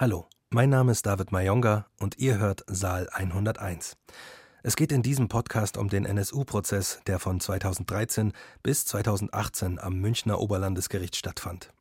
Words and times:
Hallo, 0.00 0.26
mein 0.48 0.70
Name 0.70 0.92
ist 0.92 1.04
David 1.04 1.30
Mayonga 1.30 1.84
und 1.98 2.16
ihr 2.16 2.38
hört 2.38 2.64
Saal 2.66 3.10
101. 3.10 3.98
Es 4.62 4.74
geht 4.74 4.92
in 4.92 5.02
diesem 5.02 5.28
Podcast 5.28 5.76
um 5.76 5.90
den 5.90 6.06
NSU-Prozess, 6.06 7.00
der 7.06 7.18
von 7.18 7.38
2013 7.38 8.32
bis 8.62 8.86
2018 8.86 9.78
am 9.78 10.00
Münchner 10.00 10.40
Oberlandesgericht 10.40 11.16
stattfand. 11.16 11.74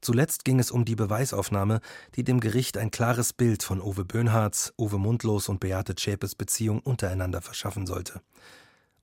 Zuletzt 0.00 0.44
ging 0.44 0.60
es 0.60 0.70
um 0.70 0.84
die 0.84 0.94
Beweisaufnahme, 0.94 1.80
die 2.14 2.22
dem 2.22 2.38
Gericht 2.38 2.78
ein 2.78 2.92
klares 2.92 3.32
Bild 3.32 3.64
von 3.64 3.82
Uwe 3.82 4.04
Böhnhards, 4.04 4.72
Uwe 4.78 4.98
Mundlos 4.98 5.48
und 5.48 5.58
Beate 5.58 5.96
Zschäpes 5.96 6.36
Beziehung 6.36 6.78
untereinander 6.78 7.42
verschaffen 7.42 7.88
sollte. 7.88 8.20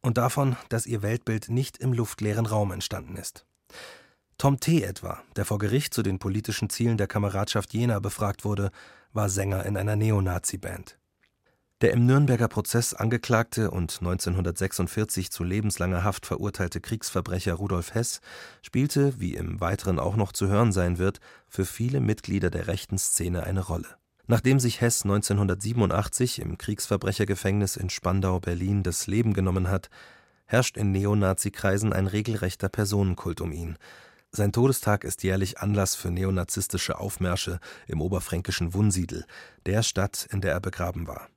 Und 0.01 0.17
davon, 0.17 0.55
dass 0.69 0.85
ihr 0.85 1.01
Weltbild 1.01 1.49
nicht 1.49 1.79
im 1.79 1.91
luftleeren 1.91 2.45
Raum 2.45 2.71
entstanden 2.71 3.17
ist. 3.17 3.45
Tom 4.38 4.59
T. 4.59 4.83
etwa, 4.83 5.21
der 5.38 5.45
vor 5.45 5.59
Gericht 5.59 5.93
zu 5.93 6.04
den 6.04 6.20
politischen 6.20 6.70
Zielen 6.70 6.97
der 6.97 7.07
Kameradschaft 7.07 7.73
Jena 7.73 7.99
befragt 7.99 8.43
wurde, 8.43 8.71
war 9.13 9.29
Sänger 9.29 9.65
in 9.65 9.77
einer 9.77 9.95
Neonazi-Band. 9.95 10.98
Der 11.81 11.91
im 11.91 12.05
Nürnberger 12.05 12.48
Prozess 12.48 12.94
angeklagte 12.94 13.71
und 13.71 13.98
1946 13.99 15.31
zu 15.31 15.44
lebenslanger 15.44 16.03
Haft 16.03 16.25
verurteilte 16.25 16.81
Kriegsverbrecher 16.81 17.53
Rudolf 17.53 17.94
Hess 17.94 18.21
spielte, 18.61 19.20
wie 19.20 19.35
im 19.35 19.61
Weiteren 19.61 19.99
auch 19.99 20.16
noch 20.16 20.31
zu 20.31 20.47
hören 20.47 20.72
sein 20.72 20.97
wird, 20.97 21.20
für 21.47 21.66
viele 21.66 21.99
Mitglieder 21.99 22.49
der 22.49 22.67
rechten 22.67 22.97
Szene 22.97 23.44
eine 23.44 23.61
Rolle. 23.61 23.88
Nachdem 24.27 24.59
sich 24.59 24.81
Hess 24.81 25.03
1987 25.03 26.39
im 26.39 26.58
Kriegsverbrechergefängnis 26.58 27.75
in 27.75 27.89
Spandau, 27.89 28.39
Berlin, 28.39 28.81
das 28.81 29.08
Leben 29.08 29.33
genommen 29.33 29.70
hat, 29.70 29.89
herrscht 30.45 30.77
in 30.77 30.91
Neonazi-Kreisen 30.91 31.94
ein 31.94 32.08
regelrechter 32.08 32.70
Personenkult 32.70 33.41
um 33.41 33.52
ihn. 33.52 33.77
Sein 34.35 34.52
Todestag 34.52 35.05
ist 35.05 35.23
jährlich 35.23 35.59
Anlass 35.59 35.95
für 35.95 36.12
neonazistische 36.12 36.99
Aufmärsche 36.99 37.62
im 37.88 38.02
oberfränkischen 38.02 38.73
Wunsiedel, 38.73 39.25
der 39.66 39.81
Stadt, 39.81 40.27
in 40.30 40.41
der 40.41 40.52
er 40.52 40.59
begraben 40.59 41.08
war. 41.08 41.30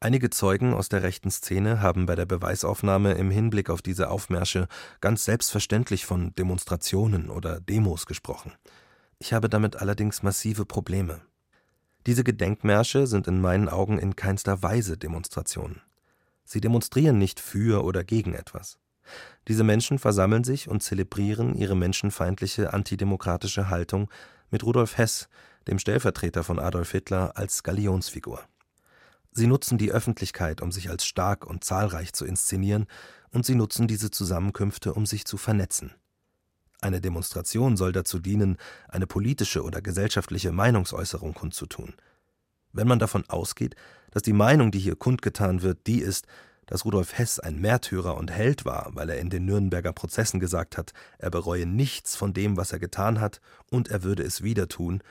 Einige 0.00 0.28
Zeugen 0.28 0.74
aus 0.74 0.88
der 0.88 1.04
rechten 1.04 1.30
Szene 1.30 1.80
haben 1.80 2.06
bei 2.06 2.16
der 2.16 2.26
Beweisaufnahme 2.26 3.12
im 3.12 3.30
Hinblick 3.30 3.70
auf 3.70 3.82
diese 3.82 4.10
Aufmärsche 4.10 4.66
ganz 5.00 5.26
selbstverständlich 5.26 6.06
von 6.06 6.34
Demonstrationen 6.34 7.30
oder 7.30 7.60
Demos 7.60 8.04
gesprochen. 8.04 8.50
Ich 9.20 9.32
habe 9.32 9.48
damit 9.48 9.76
allerdings 9.76 10.24
massive 10.24 10.66
Probleme. 10.66 11.20
Diese 12.04 12.24
Gedenkmärsche 12.24 13.06
sind 13.06 13.28
in 13.28 13.40
meinen 13.40 13.68
Augen 13.68 14.00
in 14.00 14.16
keinster 14.16 14.60
Weise 14.64 14.98
Demonstrationen. 14.98 15.82
Sie 16.44 16.60
demonstrieren 16.60 17.18
nicht 17.18 17.38
für 17.38 17.84
oder 17.84 18.02
gegen 18.02 18.34
etwas. 18.34 18.80
Diese 19.48 19.64
Menschen 19.64 19.98
versammeln 19.98 20.44
sich 20.44 20.68
und 20.68 20.82
zelebrieren 20.82 21.54
ihre 21.54 21.76
menschenfeindliche 21.76 22.72
antidemokratische 22.72 23.70
Haltung 23.70 24.10
mit 24.50 24.64
Rudolf 24.64 24.98
Hess, 24.98 25.28
dem 25.66 25.78
Stellvertreter 25.78 26.44
von 26.44 26.58
Adolf 26.58 26.90
Hitler, 26.90 27.36
als 27.36 27.62
Galionsfigur. 27.62 28.40
Sie 29.32 29.46
nutzen 29.46 29.78
die 29.78 29.92
Öffentlichkeit, 29.92 30.62
um 30.62 30.72
sich 30.72 30.90
als 30.90 31.04
stark 31.04 31.46
und 31.46 31.62
zahlreich 31.64 32.12
zu 32.12 32.24
inszenieren, 32.24 32.86
und 33.30 33.44
sie 33.44 33.54
nutzen 33.54 33.86
diese 33.86 34.10
Zusammenkünfte, 34.10 34.94
um 34.94 35.06
sich 35.06 35.24
zu 35.26 35.36
vernetzen. 35.36 35.92
Eine 36.80 37.00
Demonstration 37.00 37.76
soll 37.76 37.92
dazu 37.92 38.18
dienen, 38.18 38.56
eine 38.88 39.06
politische 39.06 39.62
oder 39.62 39.82
gesellschaftliche 39.82 40.52
Meinungsäußerung 40.52 41.34
kundzutun. 41.34 41.94
Wenn 42.72 42.88
man 42.88 42.98
davon 42.98 43.24
ausgeht, 43.28 43.74
dass 44.12 44.22
die 44.22 44.32
Meinung, 44.32 44.70
die 44.70 44.78
hier 44.78 44.96
kundgetan 44.96 45.62
wird, 45.62 45.86
die 45.86 46.00
ist, 46.00 46.26
dass 46.68 46.84
Rudolf 46.84 47.18
Hess 47.18 47.38
ein 47.38 47.60
Märtyrer 47.60 48.16
und 48.16 48.30
Held 48.30 48.64
war, 48.64 48.90
weil 48.94 49.10
er 49.10 49.18
in 49.18 49.30
den 49.30 49.44
Nürnberger 49.44 49.92
Prozessen 49.92 50.38
gesagt 50.38 50.78
hat, 50.78 50.92
er 51.18 51.30
bereue 51.30 51.66
nichts 51.66 52.14
von 52.14 52.32
dem, 52.32 52.56
was 52.56 52.72
er 52.72 52.78
getan 52.78 53.20
hat, 53.20 53.40
und 53.70 53.88
er 53.88 54.04
würde 54.04 54.22
es 54.22 54.42
wieder 54.42 54.68
tun, 54.68 55.02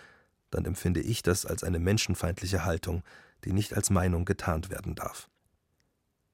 dann 0.52 0.66
empfinde 0.66 1.02
ich 1.02 1.23
das 1.23 1.45
als 1.45 1.63
eine 1.63 1.80
menschenfeindliche 1.80 2.63
Haltung, 2.63 3.03
die 3.44 3.53
nicht 3.53 3.75
als 3.75 3.89
Meinung 3.89 4.23
getarnt 4.23 4.69
werden 4.69 4.95
darf. 4.95 5.28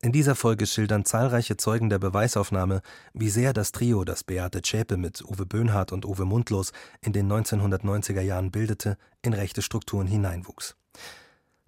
In 0.01 0.11
dieser 0.11 0.35
Folge 0.35 0.67
schildern 0.67 1.05
zahlreiche 1.05 1.55
Zeugen 1.55 1.89
der 1.89 1.97
Beweisaufnahme, 1.97 2.81
wie 3.13 3.29
sehr 3.29 3.53
das 3.53 3.71
Trio, 3.71 4.03
das 4.03 4.25
Beate 4.25 4.61
Zschäpe 4.61 4.97
mit 4.97 5.23
Uwe 5.23 5.45
Böhnhardt 5.45 5.93
und 5.93 6.05
Uwe 6.05 6.25
Mundlos 6.25 6.73
in 6.99 7.13
den 7.13 7.31
1990er 7.31 8.19
Jahren 8.19 8.51
bildete, 8.51 8.97
in 9.21 9.33
rechte 9.33 9.61
Strukturen 9.61 10.05
hineinwuchs. 10.05 10.75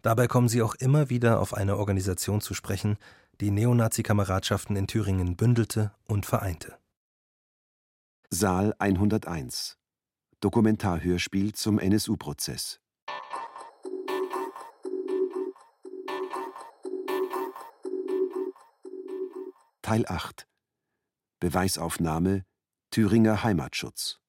Dabei 0.01 0.27
kommen 0.27 0.49
sie 0.49 0.61
auch 0.61 0.75
immer 0.75 1.09
wieder 1.09 1.39
auf 1.39 1.53
eine 1.53 1.77
Organisation 1.77 2.41
zu 2.41 2.53
sprechen, 2.53 2.97
die 3.41 3.51
Neonazi-Kameradschaften 3.51 4.75
in 4.75 4.87
Thüringen 4.87 5.35
bündelte 5.35 5.93
und 6.07 6.25
vereinte. 6.25 6.77
Saal 8.29 8.73
101 8.79 9.77
Dokumentarhörspiel 10.39 11.53
zum 11.53 11.79
NSU-Prozess 11.79 12.79
Teil 19.81 20.05
8 20.07 20.47
Beweisaufnahme 21.39 22.45
Thüringer 22.89 23.43
Heimatschutz 23.43 24.19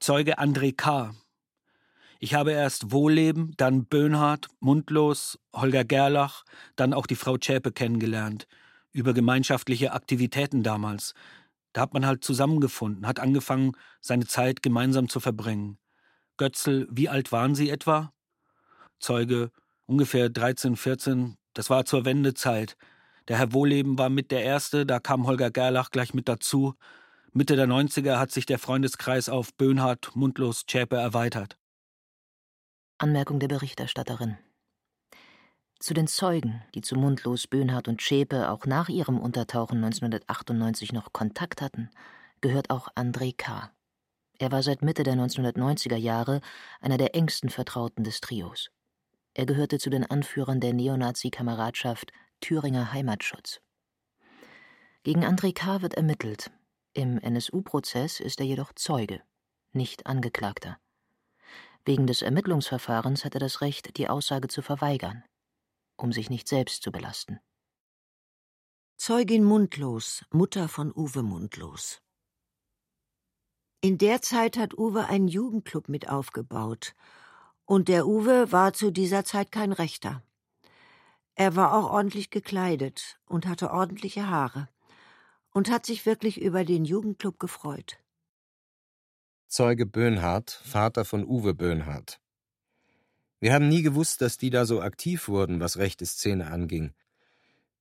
Zeuge 0.00 0.38
André 0.38 0.74
K. 0.74 1.14
Ich 2.20 2.34
habe 2.34 2.50
erst 2.50 2.90
Wohlleben, 2.90 3.54
dann 3.56 3.84
Böhnhardt, 3.84 4.48
Mundlos, 4.58 5.38
Holger 5.54 5.84
Gerlach, 5.84 6.44
dann 6.74 6.92
auch 6.92 7.06
die 7.06 7.14
Frau 7.14 7.38
Zschäpe 7.38 7.70
kennengelernt. 7.70 8.48
Über 8.92 9.14
gemeinschaftliche 9.14 9.92
Aktivitäten 9.92 10.64
damals. 10.64 11.14
Da 11.72 11.82
hat 11.82 11.94
man 11.94 12.06
halt 12.06 12.24
zusammengefunden, 12.24 13.06
hat 13.06 13.20
angefangen, 13.20 13.72
seine 14.00 14.26
Zeit 14.26 14.62
gemeinsam 14.62 15.08
zu 15.08 15.20
verbringen. 15.20 15.78
Götzl, 16.38 16.88
wie 16.90 17.08
alt 17.08 17.30
waren 17.30 17.54
Sie 17.54 17.70
etwa? 17.70 18.12
Zeuge 18.98 19.52
ungefähr 19.86 20.28
13, 20.28 20.76
14, 20.76 21.36
das 21.54 21.70
war 21.70 21.84
zur 21.84 22.04
Wendezeit. 22.04 22.76
Der 23.28 23.38
Herr 23.38 23.52
Wohleben 23.52 23.98
war 23.98 24.08
mit 24.08 24.30
der 24.30 24.42
Erste, 24.42 24.86
da 24.86 24.98
kam 24.98 25.26
Holger 25.26 25.50
Gerlach 25.50 25.90
gleich 25.90 26.14
mit 26.14 26.28
dazu. 26.28 26.74
Mitte 27.32 27.56
der 27.56 27.68
90er 27.68 28.18
hat 28.18 28.32
sich 28.32 28.46
der 28.46 28.58
Freundeskreis 28.58 29.28
auf 29.28 29.54
Böhnhardt, 29.54 30.16
Mundlos, 30.16 30.64
Zschäpe 30.66 30.96
erweitert. 30.96 31.57
Anmerkung 33.00 33.38
der 33.38 33.46
Berichterstatterin. 33.46 34.38
Zu 35.78 35.94
den 35.94 36.08
Zeugen, 36.08 36.64
die 36.74 36.80
zu 36.80 36.96
Mundlos, 36.96 37.46
Böhnhardt 37.46 37.86
und 37.86 38.00
Zschäpe 38.00 38.50
auch 38.50 38.66
nach 38.66 38.88
ihrem 38.88 39.20
Untertauchen 39.20 39.76
1998 39.76 40.92
noch 40.92 41.12
Kontakt 41.12 41.62
hatten, 41.62 41.90
gehört 42.40 42.70
auch 42.70 42.88
André 42.96 43.36
K. 43.36 43.70
Er 44.40 44.50
war 44.50 44.64
seit 44.64 44.82
Mitte 44.82 45.04
der 45.04 45.14
1990er 45.14 45.94
Jahre 45.94 46.40
einer 46.80 46.98
der 46.98 47.14
engsten 47.14 47.50
Vertrauten 47.50 48.02
des 48.02 48.20
Trios. 48.20 48.70
Er 49.32 49.46
gehörte 49.46 49.78
zu 49.78 49.90
den 49.90 50.04
Anführern 50.04 50.58
der 50.58 50.72
Neonazi-Kameradschaft 50.72 52.10
Thüringer 52.40 52.92
Heimatschutz. 52.92 53.60
Gegen 55.04 55.24
André 55.24 55.54
K. 55.54 55.82
wird 55.82 55.94
ermittelt. 55.94 56.50
Im 56.94 57.18
NSU-Prozess 57.18 58.18
ist 58.18 58.40
er 58.40 58.46
jedoch 58.46 58.72
Zeuge, 58.72 59.22
nicht 59.72 60.06
Angeklagter. 60.06 60.78
Wegen 61.88 62.06
des 62.06 62.20
Ermittlungsverfahrens 62.20 63.24
hat 63.24 63.32
er 63.32 63.40
das 63.40 63.62
Recht, 63.62 63.96
die 63.96 64.10
Aussage 64.10 64.48
zu 64.48 64.60
verweigern, 64.60 65.24
um 65.96 66.12
sich 66.12 66.28
nicht 66.28 66.46
selbst 66.46 66.82
zu 66.82 66.92
belasten. 66.92 67.40
Zeugin 68.98 69.42
Mundlos, 69.42 70.22
Mutter 70.30 70.68
von 70.68 70.92
Uwe 70.94 71.22
Mundlos. 71.22 72.02
In 73.80 73.96
der 73.96 74.20
Zeit 74.20 74.58
hat 74.58 74.76
Uwe 74.76 75.06
einen 75.06 75.28
Jugendclub 75.28 75.88
mit 75.88 76.10
aufgebaut 76.10 76.94
und 77.64 77.88
der 77.88 78.06
Uwe 78.06 78.52
war 78.52 78.74
zu 78.74 78.90
dieser 78.90 79.24
Zeit 79.24 79.50
kein 79.50 79.72
Rechter. 79.72 80.22
Er 81.36 81.56
war 81.56 81.72
auch 81.72 81.90
ordentlich 81.90 82.28
gekleidet 82.28 83.18
und 83.24 83.46
hatte 83.46 83.70
ordentliche 83.70 84.28
Haare 84.28 84.68
und 85.52 85.70
hat 85.70 85.86
sich 85.86 86.04
wirklich 86.04 86.38
über 86.38 86.66
den 86.66 86.84
Jugendclub 86.84 87.40
gefreut. 87.40 87.98
Zeuge 89.50 89.86
Böhnhardt, 89.86 90.50
Vater 90.50 91.06
von 91.06 91.24
Uwe 91.24 91.54
Böhnhardt. 91.54 92.20
Wir 93.40 93.54
haben 93.54 93.66
nie 93.66 93.80
gewusst, 93.80 94.20
dass 94.20 94.36
die 94.36 94.50
da 94.50 94.66
so 94.66 94.82
aktiv 94.82 95.26
wurden, 95.26 95.58
was 95.58 95.78
rechte 95.78 96.04
Szene 96.04 96.48
anging. 96.48 96.92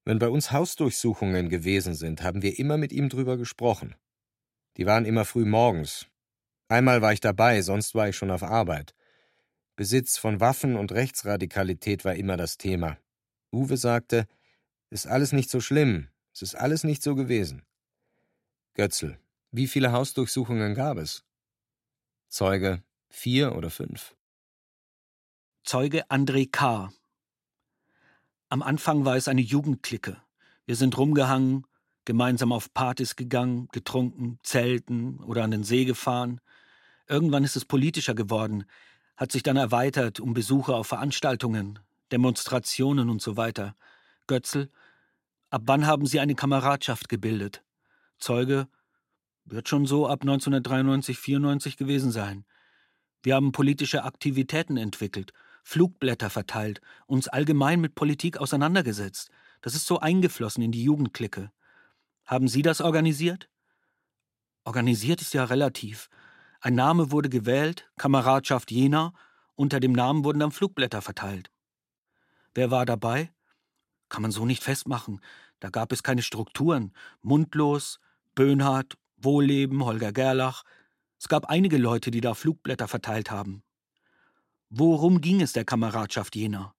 Wenn 0.05 0.17
bei 0.17 0.29
uns 0.29 0.53
Hausdurchsuchungen 0.53 1.49
gewesen 1.49 1.93
sind, 1.93 2.23
haben 2.23 2.41
wir 2.41 2.57
immer 2.57 2.77
mit 2.77 2.93
ihm 2.93 3.09
drüber 3.09 3.35
gesprochen. 3.35 3.95
Die 4.77 4.85
waren 4.85 5.03
immer 5.03 5.25
früh 5.25 5.43
morgens. 5.43 6.07
Einmal 6.69 7.01
war 7.01 7.11
ich 7.11 7.19
dabei, 7.19 7.61
sonst 7.61 7.95
war 7.95 8.07
ich 8.07 8.15
schon 8.15 8.31
auf 8.31 8.43
Arbeit. 8.43 8.95
Besitz 9.75 10.17
von 10.17 10.39
Waffen 10.39 10.77
und 10.77 10.93
Rechtsradikalität 10.93 12.05
war 12.05 12.15
immer 12.15 12.37
das 12.37 12.57
Thema. 12.57 12.97
Uwe 13.51 13.75
sagte, 13.75 14.25
ist 14.89 15.05
alles 15.05 15.33
nicht 15.33 15.49
so 15.49 15.59
schlimm, 15.59 16.07
es 16.33 16.43
ist 16.43 16.55
alles 16.55 16.85
nicht 16.85 17.03
so 17.03 17.13
gewesen. 17.13 17.63
Götzl, 18.73 19.19
wie 19.51 19.67
viele 19.67 19.91
Hausdurchsuchungen 19.91 20.73
gab 20.73 20.97
es? 20.97 21.26
Zeuge, 22.29 22.83
vier 23.09 23.55
oder 23.55 23.69
fünf. 23.69 24.15
Zeuge 25.63 26.09
André 26.09 26.49
K. 26.51 26.91
Am 28.49 28.61
Anfang 28.61 29.05
war 29.05 29.15
es 29.15 29.29
eine 29.29 29.41
Jugendklicke. 29.41 30.21
Wir 30.65 30.75
sind 30.75 30.97
rumgehangen, 30.97 31.65
gemeinsam 32.03 32.51
auf 32.51 32.73
Partys 32.73 33.15
gegangen, 33.15 33.69
getrunken, 33.71 34.39
zelten 34.43 35.19
oder 35.23 35.43
an 35.43 35.51
den 35.51 35.63
See 35.63 35.85
gefahren. 35.85 36.41
Irgendwann 37.07 37.45
ist 37.45 37.55
es 37.55 37.63
politischer 37.63 38.13
geworden, 38.13 38.65
hat 39.15 39.31
sich 39.31 39.41
dann 39.41 39.57
erweitert 39.57 40.19
um 40.19 40.33
Besuche 40.33 40.75
auf 40.75 40.87
Veranstaltungen, 40.87 41.79
Demonstrationen 42.11 43.09
und 43.09 43.21
so 43.21 43.37
weiter. 43.37 43.73
Götzl, 44.27 44.69
ab 45.49 45.61
wann 45.65 45.87
haben 45.87 46.05
Sie 46.05 46.19
eine 46.19 46.35
Kameradschaft 46.35 47.07
gebildet? 47.07 47.63
Zeuge, 48.19 48.67
wird 49.49 49.69
schon 49.69 49.85
so 49.85 50.07
ab 50.07 50.21
1993, 50.21 51.17
94 51.17 51.77
gewesen 51.77 52.11
sein. 52.11 52.45
Wir 53.23 53.35
haben 53.35 53.51
politische 53.51 54.03
Aktivitäten 54.03 54.77
entwickelt, 54.77 55.33
Flugblätter 55.63 56.29
verteilt, 56.29 56.81
uns 57.07 57.27
allgemein 57.27 57.81
mit 57.81 57.95
Politik 57.95 58.37
auseinandergesetzt. 58.37 59.29
Das 59.61 59.75
ist 59.75 59.85
so 59.85 59.99
eingeflossen 59.99 60.63
in 60.63 60.71
die 60.71 60.83
Jugendklicke. 60.83 61.51
Haben 62.25 62.47
Sie 62.47 62.61
das 62.61 62.81
organisiert? 62.81 63.49
Organisiert 64.63 65.21
ist 65.21 65.33
ja 65.33 65.45
relativ. 65.45 66.09
Ein 66.59 66.75
Name 66.75 67.11
wurde 67.11 67.29
gewählt, 67.29 67.89
Kameradschaft 67.97 68.71
Jena, 68.71 69.13
unter 69.55 69.79
dem 69.79 69.93
Namen 69.93 70.23
wurden 70.23 70.39
dann 70.39 70.51
Flugblätter 70.51 71.01
verteilt. 71.01 71.49
Wer 72.53 72.71
war 72.71 72.85
dabei? 72.85 73.31
Kann 74.09 74.21
man 74.21 74.31
so 74.31 74.45
nicht 74.45 74.63
festmachen. 74.63 75.21
Da 75.59 75.69
gab 75.69 75.91
es 75.91 76.03
keine 76.03 76.21
Strukturen. 76.21 76.93
Mundlos, 77.21 77.99
Böhnhardt, 78.35 78.97
Wohlleben, 79.17 79.83
Holger 79.83 80.11
Gerlach. 80.11 80.63
Es 81.19 81.27
gab 81.27 81.45
einige 81.45 81.77
Leute, 81.77 82.11
die 82.11 82.21
da 82.21 82.35
Flugblätter 82.35 82.87
verteilt 82.87 83.31
haben. 83.31 83.63
Worum 84.69 85.21
ging 85.21 85.41
es 85.41 85.53
der 85.53 85.65
Kameradschaft 85.65 86.35
Jena? 86.35 86.75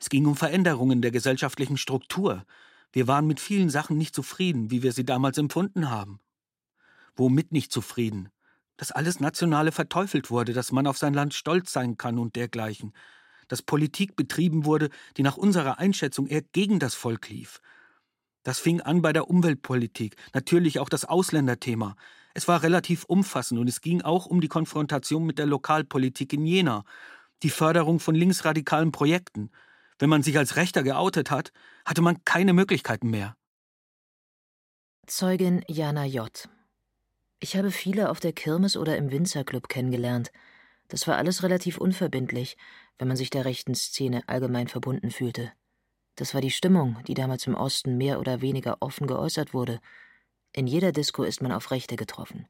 Es 0.00 0.08
ging 0.08 0.26
um 0.26 0.36
Veränderungen 0.36 1.02
der 1.02 1.10
gesellschaftlichen 1.10 1.76
Struktur. 1.76 2.44
Wir 2.92 3.06
waren 3.06 3.26
mit 3.26 3.40
vielen 3.40 3.70
Sachen 3.70 3.98
nicht 3.98 4.14
zufrieden, 4.14 4.70
wie 4.70 4.82
wir 4.82 4.92
sie 4.92 5.04
damals 5.04 5.38
empfunden 5.38 5.90
haben. 5.90 6.20
Womit 7.14 7.52
nicht 7.52 7.72
zufrieden? 7.72 8.30
Dass 8.76 8.92
alles 8.92 9.20
Nationale 9.20 9.72
verteufelt 9.72 10.30
wurde, 10.30 10.52
dass 10.52 10.72
man 10.72 10.86
auf 10.86 10.98
sein 10.98 11.14
Land 11.14 11.34
stolz 11.34 11.72
sein 11.72 11.96
kann 11.96 12.18
und 12.18 12.36
dergleichen. 12.36 12.92
Dass 13.48 13.62
Politik 13.62 14.16
betrieben 14.16 14.64
wurde, 14.64 14.88
die 15.16 15.22
nach 15.22 15.36
unserer 15.36 15.78
Einschätzung 15.78 16.26
eher 16.26 16.42
gegen 16.42 16.78
das 16.78 16.94
Volk 16.94 17.28
lief. 17.28 17.60
Das 18.48 18.60
fing 18.60 18.80
an 18.80 19.02
bei 19.02 19.12
der 19.12 19.28
Umweltpolitik, 19.28 20.16
natürlich 20.32 20.78
auch 20.78 20.88
das 20.88 21.04
Ausländerthema. 21.04 21.96
Es 22.32 22.48
war 22.48 22.62
relativ 22.62 23.04
umfassend 23.04 23.60
und 23.60 23.68
es 23.68 23.82
ging 23.82 24.00
auch 24.00 24.24
um 24.24 24.40
die 24.40 24.48
Konfrontation 24.48 25.26
mit 25.26 25.38
der 25.38 25.44
Lokalpolitik 25.44 26.32
in 26.32 26.46
Jena, 26.46 26.86
die 27.42 27.50
Förderung 27.50 28.00
von 28.00 28.14
linksradikalen 28.14 28.90
Projekten. 28.90 29.50
Wenn 29.98 30.08
man 30.08 30.22
sich 30.22 30.38
als 30.38 30.56
Rechter 30.56 30.82
geoutet 30.82 31.30
hat, 31.30 31.52
hatte 31.84 32.00
man 32.00 32.24
keine 32.24 32.54
Möglichkeiten 32.54 33.10
mehr. 33.10 33.36
Zeugin 35.06 35.62
Jana 35.68 36.06
J. 36.06 36.48
Ich 37.40 37.54
habe 37.54 37.70
viele 37.70 38.08
auf 38.08 38.18
der 38.18 38.32
Kirmes 38.32 38.78
oder 38.78 38.96
im 38.96 39.10
Winzerclub 39.10 39.68
kennengelernt. 39.68 40.32
Das 40.88 41.06
war 41.06 41.18
alles 41.18 41.42
relativ 41.42 41.76
unverbindlich, 41.76 42.56
wenn 42.96 43.08
man 43.08 43.16
sich 43.18 43.28
der 43.28 43.44
rechten 43.44 43.74
Szene 43.74 44.22
allgemein 44.26 44.68
verbunden 44.68 45.10
fühlte. 45.10 45.52
Das 46.18 46.34
war 46.34 46.40
die 46.40 46.50
Stimmung, 46.50 46.98
die 47.06 47.14
damals 47.14 47.46
im 47.46 47.54
Osten 47.54 47.96
mehr 47.96 48.18
oder 48.18 48.40
weniger 48.40 48.78
offen 48.80 49.06
geäußert 49.06 49.54
wurde, 49.54 49.78
in 50.52 50.66
jeder 50.66 50.90
Disco 50.90 51.22
ist 51.22 51.40
man 51.40 51.52
auf 51.52 51.70
Rechte 51.70 51.94
getroffen. 51.94 52.48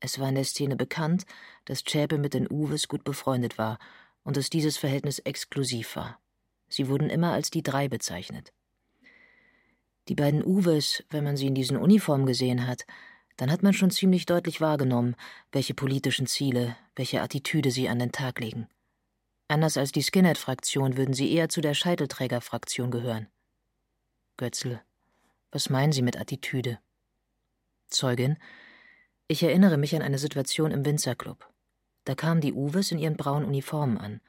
Es 0.00 0.18
war 0.18 0.30
in 0.30 0.34
der 0.34 0.44
Szene 0.44 0.76
bekannt, 0.76 1.26
dass 1.66 1.84
Zschäpe 1.84 2.16
mit 2.16 2.32
den 2.32 2.50
Uwes 2.50 2.88
gut 2.88 3.04
befreundet 3.04 3.58
war 3.58 3.78
und 4.22 4.38
dass 4.38 4.48
dieses 4.48 4.78
Verhältnis 4.78 5.18
exklusiv 5.18 5.94
war. 5.94 6.18
Sie 6.68 6.88
wurden 6.88 7.10
immer 7.10 7.32
als 7.32 7.50
die 7.50 7.62
drei 7.62 7.86
bezeichnet. 7.86 8.54
Die 10.08 10.14
beiden 10.14 10.42
Uwes, 10.42 11.04
wenn 11.10 11.24
man 11.24 11.36
sie 11.36 11.48
in 11.48 11.54
diesen 11.54 11.76
Uniformen 11.76 12.24
gesehen 12.24 12.66
hat, 12.66 12.86
dann 13.36 13.52
hat 13.52 13.62
man 13.62 13.74
schon 13.74 13.90
ziemlich 13.90 14.24
deutlich 14.24 14.62
wahrgenommen, 14.62 15.16
welche 15.52 15.74
politischen 15.74 16.26
Ziele, 16.26 16.78
welche 16.94 17.20
Attitüde 17.20 17.70
sie 17.70 17.90
an 17.90 17.98
den 17.98 18.12
Tag 18.12 18.40
legen. 18.40 18.68
Anders 19.48 19.76
als 19.76 19.92
die 19.92 20.02
Skinhead-Fraktion 20.02 20.96
würden 20.96 21.14
sie 21.14 21.32
eher 21.32 21.48
zu 21.48 21.60
der 21.60 21.74
Scheitelträger-Fraktion 21.74 22.90
gehören. 22.90 23.28
Götzl, 24.36 24.80
was 25.52 25.70
meinen 25.70 25.92
Sie 25.92 26.02
mit 26.02 26.18
Attitüde? 26.18 26.78
Zeugin: 27.88 28.38
Ich 29.28 29.42
erinnere 29.42 29.76
mich 29.76 29.94
an 29.94 30.02
eine 30.02 30.18
Situation 30.18 30.72
im 30.72 30.84
Winzerclub. 30.84 31.48
Da 32.04 32.14
kamen 32.14 32.40
die 32.40 32.52
Uwes 32.52 32.90
in 32.90 32.98
ihren 32.98 33.16
braunen 33.16 33.46
Uniformen 33.46 33.98
an. 33.98 34.20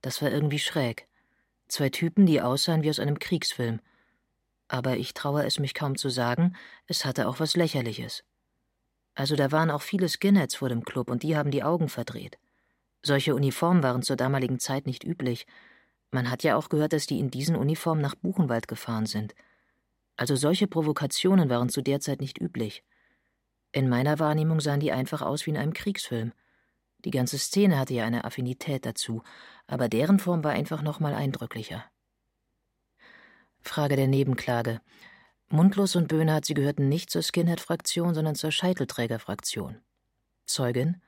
Das 0.00 0.22
war 0.22 0.30
irgendwie 0.30 0.58
schräg. 0.58 1.06
Zwei 1.68 1.90
Typen, 1.90 2.26
die 2.26 2.40
aussahen 2.40 2.82
wie 2.82 2.90
aus 2.90 2.98
einem 2.98 3.18
Kriegsfilm. 3.18 3.80
Aber 4.68 4.96
ich 4.96 5.12
traue 5.12 5.44
es 5.44 5.58
mich 5.58 5.74
kaum 5.74 5.96
zu 5.96 6.08
sagen, 6.08 6.56
es 6.86 7.04
hatte 7.04 7.28
auch 7.28 7.40
was 7.40 7.56
Lächerliches. 7.56 8.24
Also 9.14 9.36
da 9.36 9.52
waren 9.52 9.70
auch 9.70 9.82
viele 9.82 10.08
Skinheads 10.08 10.54
vor 10.54 10.70
dem 10.70 10.84
Club 10.84 11.10
und 11.10 11.22
die 11.22 11.36
haben 11.36 11.50
die 11.50 11.62
Augen 11.62 11.90
verdreht. 11.90 12.38
Solche 13.02 13.34
Uniformen 13.34 13.82
waren 13.82 14.02
zur 14.02 14.16
damaligen 14.16 14.58
Zeit 14.58 14.86
nicht 14.86 15.04
üblich. 15.04 15.46
Man 16.10 16.30
hat 16.30 16.42
ja 16.42 16.56
auch 16.56 16.68
gehört, 16.68 16.92
dass 16.92 17.06
die 17.06 17.18
in 17.18 17.30
diesen 17.30 17.56
Uniformen 17.56 18.00
nach 18.00 18.14
Buchenwald 18.14 18.68
gefahren 18.68 19.06
sind. 19.06 19.34
Also 20.16 20.36
solche 20.36 20.66
Provokationen 20.66 21.50
waren 21.50 21.68
zu 21.68 21.82
der 21.82 22.00
Zeit 22.00 22.20
nicht 22.20 22.40
üblich. 22.40 22.84
In 23.72 23.88
meiner 23.88 24.18
Wahrnehmung 24.18 24.60
sahen 24.60 24.80
die 24.80 24.92
einfach 24.92 25.22
aus 25.22 25.46
wie 25.46 25.50
in 25.50 25.56
einem 25.56 25.72
Kriegsfilm. 25.72 26.32
Die 27.04 27.10
ganze 27.10 27.38
Szene 27.38 27.78
hatte 27.78 27.94
ja 27.94 28.04
eine 28.04 28.24
Affinität 28.24 28.86
dazu, 28.86 29.22
aber 29.66 29.88
deren 29.88 30.18
Form 30.18 30.44
war 30.44 30.52
einfach 30.52 30.82
noch 30.82 31.00
mal 31.00 31.14
eindrücklicher. 31.14 31.84
Frage 33.60 33.96
der 33.96 34.08
Nebenklage. 34.08 34.80
Mundlos 35.48 35.96
und 35.96 36.08
Böhnhardt, 36.08 36.44
sie 36.44 36.54
gehörten 36.54 36.88
nicht 36.88 37.10
zur 37.10 37.22
Skinhead-Fraktion, 37.22 38.14
sondern 38.14 38.34
zur 38.34 38.52
Scheitelträger-Fraktion. 38.52 39.82
Zeugin. 40.46 41.02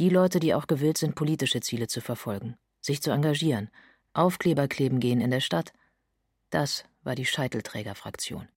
Die 0.00 0.08
Leute, 0.08 0.40
die 0.40 0.54
auch 0.54 0.66
gewillt 0.66 0.96
sind, 0.96 1.14
politische 1.14 1.60
Ziele 1.60 1.86
zu 1.86 2.00
verfolgen, 2.00 2.56
sich 2.80 3.02
zu 3.02 3.10
engagieren, 3.10 3.68
Aufkleber 4.14 4.66
kleben 4.66 4.98
gehen 4.98 5.20
in 5.20 5.30
der 5.30 5.40
Stadt. 5.40 5.74
Das 6.48 6.84
war 7.02 7.14
die 7.14 7.26
Scheitelträger-Fraktion. 7.26 8.48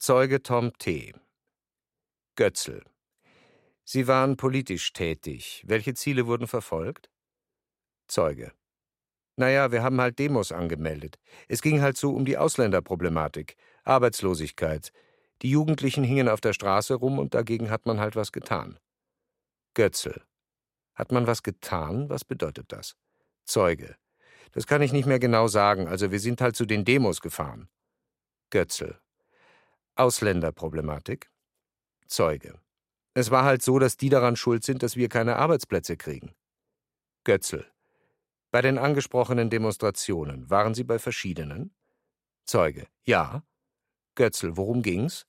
Zeuge 0.00 0.42
Tom 0.42 0.72
T. 0.78 1.14
Götzl. 2.34 2.82
Sie 3.84 4.08
waren 4.08 4.36
politisch 4.36 4.92
tätig. 4.92 5.62
Welche 5.64 5.94
Ziele 5.94 6.26
wurden 6.26 6.48
verfolgt? 6.48 7.08
Zeuge. 8.08 8.50
Naja, 9.36 9.70
wir 9.70 9.84
haben 9.84 10.00
halt 10.00 10.18
Demos 10.18 10.50
angemeldet. 10.50 11.20
Es 11.46 11.62
ging 11.62 11.80
halt 11.80 11.96
so 11.96 12.16
um 12.16 12.24
die 12.24 12.36
Ausländerproblematik, 12.36 13.56
Arbeitslosigkeit. 13.84 14.92
Die 15.42 15.50
Jugendlichen 15.50 16.02
hingen 16.02 16.28
auf 16.28 16.40
der 16.40 16.52
Straße 16.52 16.94
rum 16.94 17.20
und 17.20 17.34
dagegen 17.34 17.70
hat 17.70 17.86
man 17.86 18.00
halt 18.00 18.16
was 18.16 18.32
getan. 18.32 18.80
Götzl. 19.74 20.22
Hat 20.94 21.10
man 21.10 21.26
was 21.26 21.42
getan? 21.42 22.08
Was 22.08 22.24
bedeutet 22.24 22.72
das? 22.72 22.96
Zeuge. 23.44 23.96
Das 24.52 24.66
kann 24.66 24.82
ich 24.82 24.92
nicht 24.92 25.06
mehr 25.06 25.18
genau 25.18 25.48
sagen, 25.48 25.88
also 25.88 26.12
wir 26.12 26.20
sind 26.20 26.40
halt 26.40 26.54
zu 26.54 26.64
den 26.64 26.84
Demos 26.84 27.20
gefahren. 27.20 27.68
Götzl. 28.50 29.00
Ausländerproblematik? 29.96 31.30
Zeuge. 32.06 32.60
Es 33.14 33.30
war 33.30 33.44
halt 33.44 33.62
so, 33.62 33.78
dass 33.78 33.96
die 33.96 34.08
daran 34.08 34.36
schuld 34.36 34.64
sind, 34.64 34.82
dass 34.82 34.96
wir 34.96 35.08
keine 35.08 35.36
Arbeitsplätze 35.36 35.96
kriegen. 35.96 36.34
Götzl. 37.24 37.66
Bei 38.52 38.62
den 38.62 38.78
angesprochenen 38.78 39.50
Demonstrationen 39.50 40.48
waren 40.50 40.74
Sie 40.74 40.84
bei 40.84 41.00
verschiedenen? 41.00 41.74
Zeuge. 42.44 42.86
Ja. 43.04 43.42
Götzl. 44.14 44.56
Worum 44.56 44.82
ging's? 44.82 45.26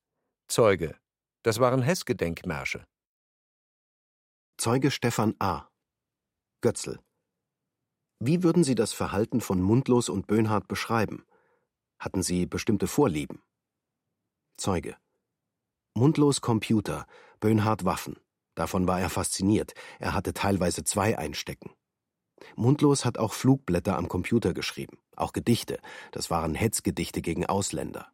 Zeuge. 0.47 0.95
Das 1.41 1.59
waren 1.59 1.81
Hessgedenkmärsche. 1.81 2.85
Zeuge 4.57 4.89
Stefan 4.89 5.35
A. 5.39 5.67
Götzl. 6.61 6.99
Wie 8.19 8.41
würden 8.41 8.63
Sie 8.63 8.73
das 8.73 8.93
Verhalten 8.93 9.41
von 9.41 9.61
Mundlos 9.61 10.07
und 10.07 10.27
Böhnhardt 10.27 10.69
beschreiben? 10.69 11.25
Hatten 11.99 12.23
Sie 12.23 12.45
bestimmte 12.45 12.87
Vorlieben? 12.87 13.43
Zeuge. 14.55 14.95
Mundlos 15.93 16.39
Computer, 16.39 17.05
Böhnhardt 17.41 17.83
Waffen. 17.83 18.17
Davon 18.55 18.87
war 18.87 19.01
er 19.01 19.09
fasziniert. 19.09 19.73
Er 19.99 20.13
hatte 20.13 20.33
teilweise 20.33 20.85
zwei 20.85 21.17
einstecken. 21.17 21.71
Mundlos 22.55 23.03
hat 23.03 23.17
auch 23.17 23.33
Flugblätter 23.33 23.97
am 23.97 24.07
Computer 24.07 24.53
geschrieben, 24.53 24.97
auch 25.17 25.33
Gedichte. 25.33 25.79
Das 26.13 26.29
waren 26.31 26.55
Hetzgedichte 26.55 27.21
gegen 27.21 27.45
Ausländer. 27.45 28.09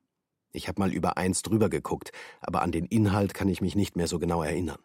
Ich 0.51 0.67
habe 0.67 0.81
mal 0.81 0.91
über 0.91 1.17
eins 1.17 1.43
drüber 1.43 1.69
geguckt, 1.69 2.11
aber 2.41 2.63
an 2.63 2.71
den 2.71 2.87
Inhalt 2.87 3.35
kann 3.35 3.47
ich 3.47 3.61
mich 3.61 3.75
nicht 3.75 3.95
mehr 3.95 4.07
so 4.07 4.17
genau 4.17 4.41
erinnern. 4.41 4.79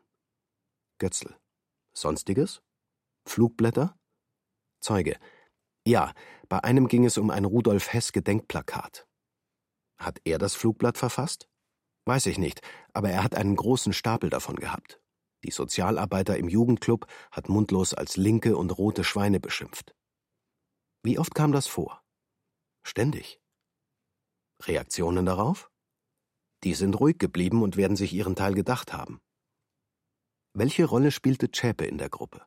Götzl. 0.98 1.34
Sonstiges? 1.96 2.62
Flugblätter? 3.26 3.98
Zeuge. 4.80 5.18
Ja, 5.86 6.12
bei 6.48 6.62
einem 6.62 6.88
ging 6.88 7.06
es 7.06 7.16
um 7.16 7.30
ein 7.30 7.46
Rudolf 7.46 7.92
Hess 7.92 8.12
Gedenkplakat. 8.12 9.06
Hat 9.98 10.20
er 10.24 10.36
das 10.36 10.54
Flugblatt 10.54 10.98
verfasst? 10.98 11.48
Weiß 12.04 12.26
ich 12.26 12.36
nicht, 12.36 12.60
aber 12.92 13.08
er 13.10 13.24
hat 13.24 13.34
einen 13.34 13.56
großen 13.56 13.94
Stapel 13.94 14.28
davon 14.28 14.56
gehabt. 14.56 15.00
Die 15.42 15.50
Sozialarbeiter 15.50 16.36
im 16.36 16.48
Jugendclub 16.48 17.06
hat 17.32 17.48
mundlos 17.48 17.94
als 17.94 18.16
linke 18.16 18.58
und 18.58 18.76
rote 18.76 19.02
Schweine 19.02 19.40
beschimpft. 19.40 19.94
Wie 21.02 21.18
oft 21.18 21.34
kam 21.34 21.52
das 21.52 21.66
vor? 21.66 22.02
Ständig. 22.84 23.40
Reaktionen 24.62 25.24
darauf? 25.24 25.70
Die 26.62 26.74
sind 26.74 27.00
ruhig 27.00 27.18
geblieben 27.18 27.62
und 27.62 27.76
werden 27.76 27.96
sich 27.96 28.12
ihren 28.12 28.36
Teil 28.36 28.54
gedacht 28.54 28.92
haben. 28.92 29.20
Welche 30.58 30.86
Rolle 30.86 31.10
spielte 31.10 31.50
Zschäpe 31.50 31.84
in 31.84 31.98
der 31.98 32.08
Gruppe? 32.08 32.40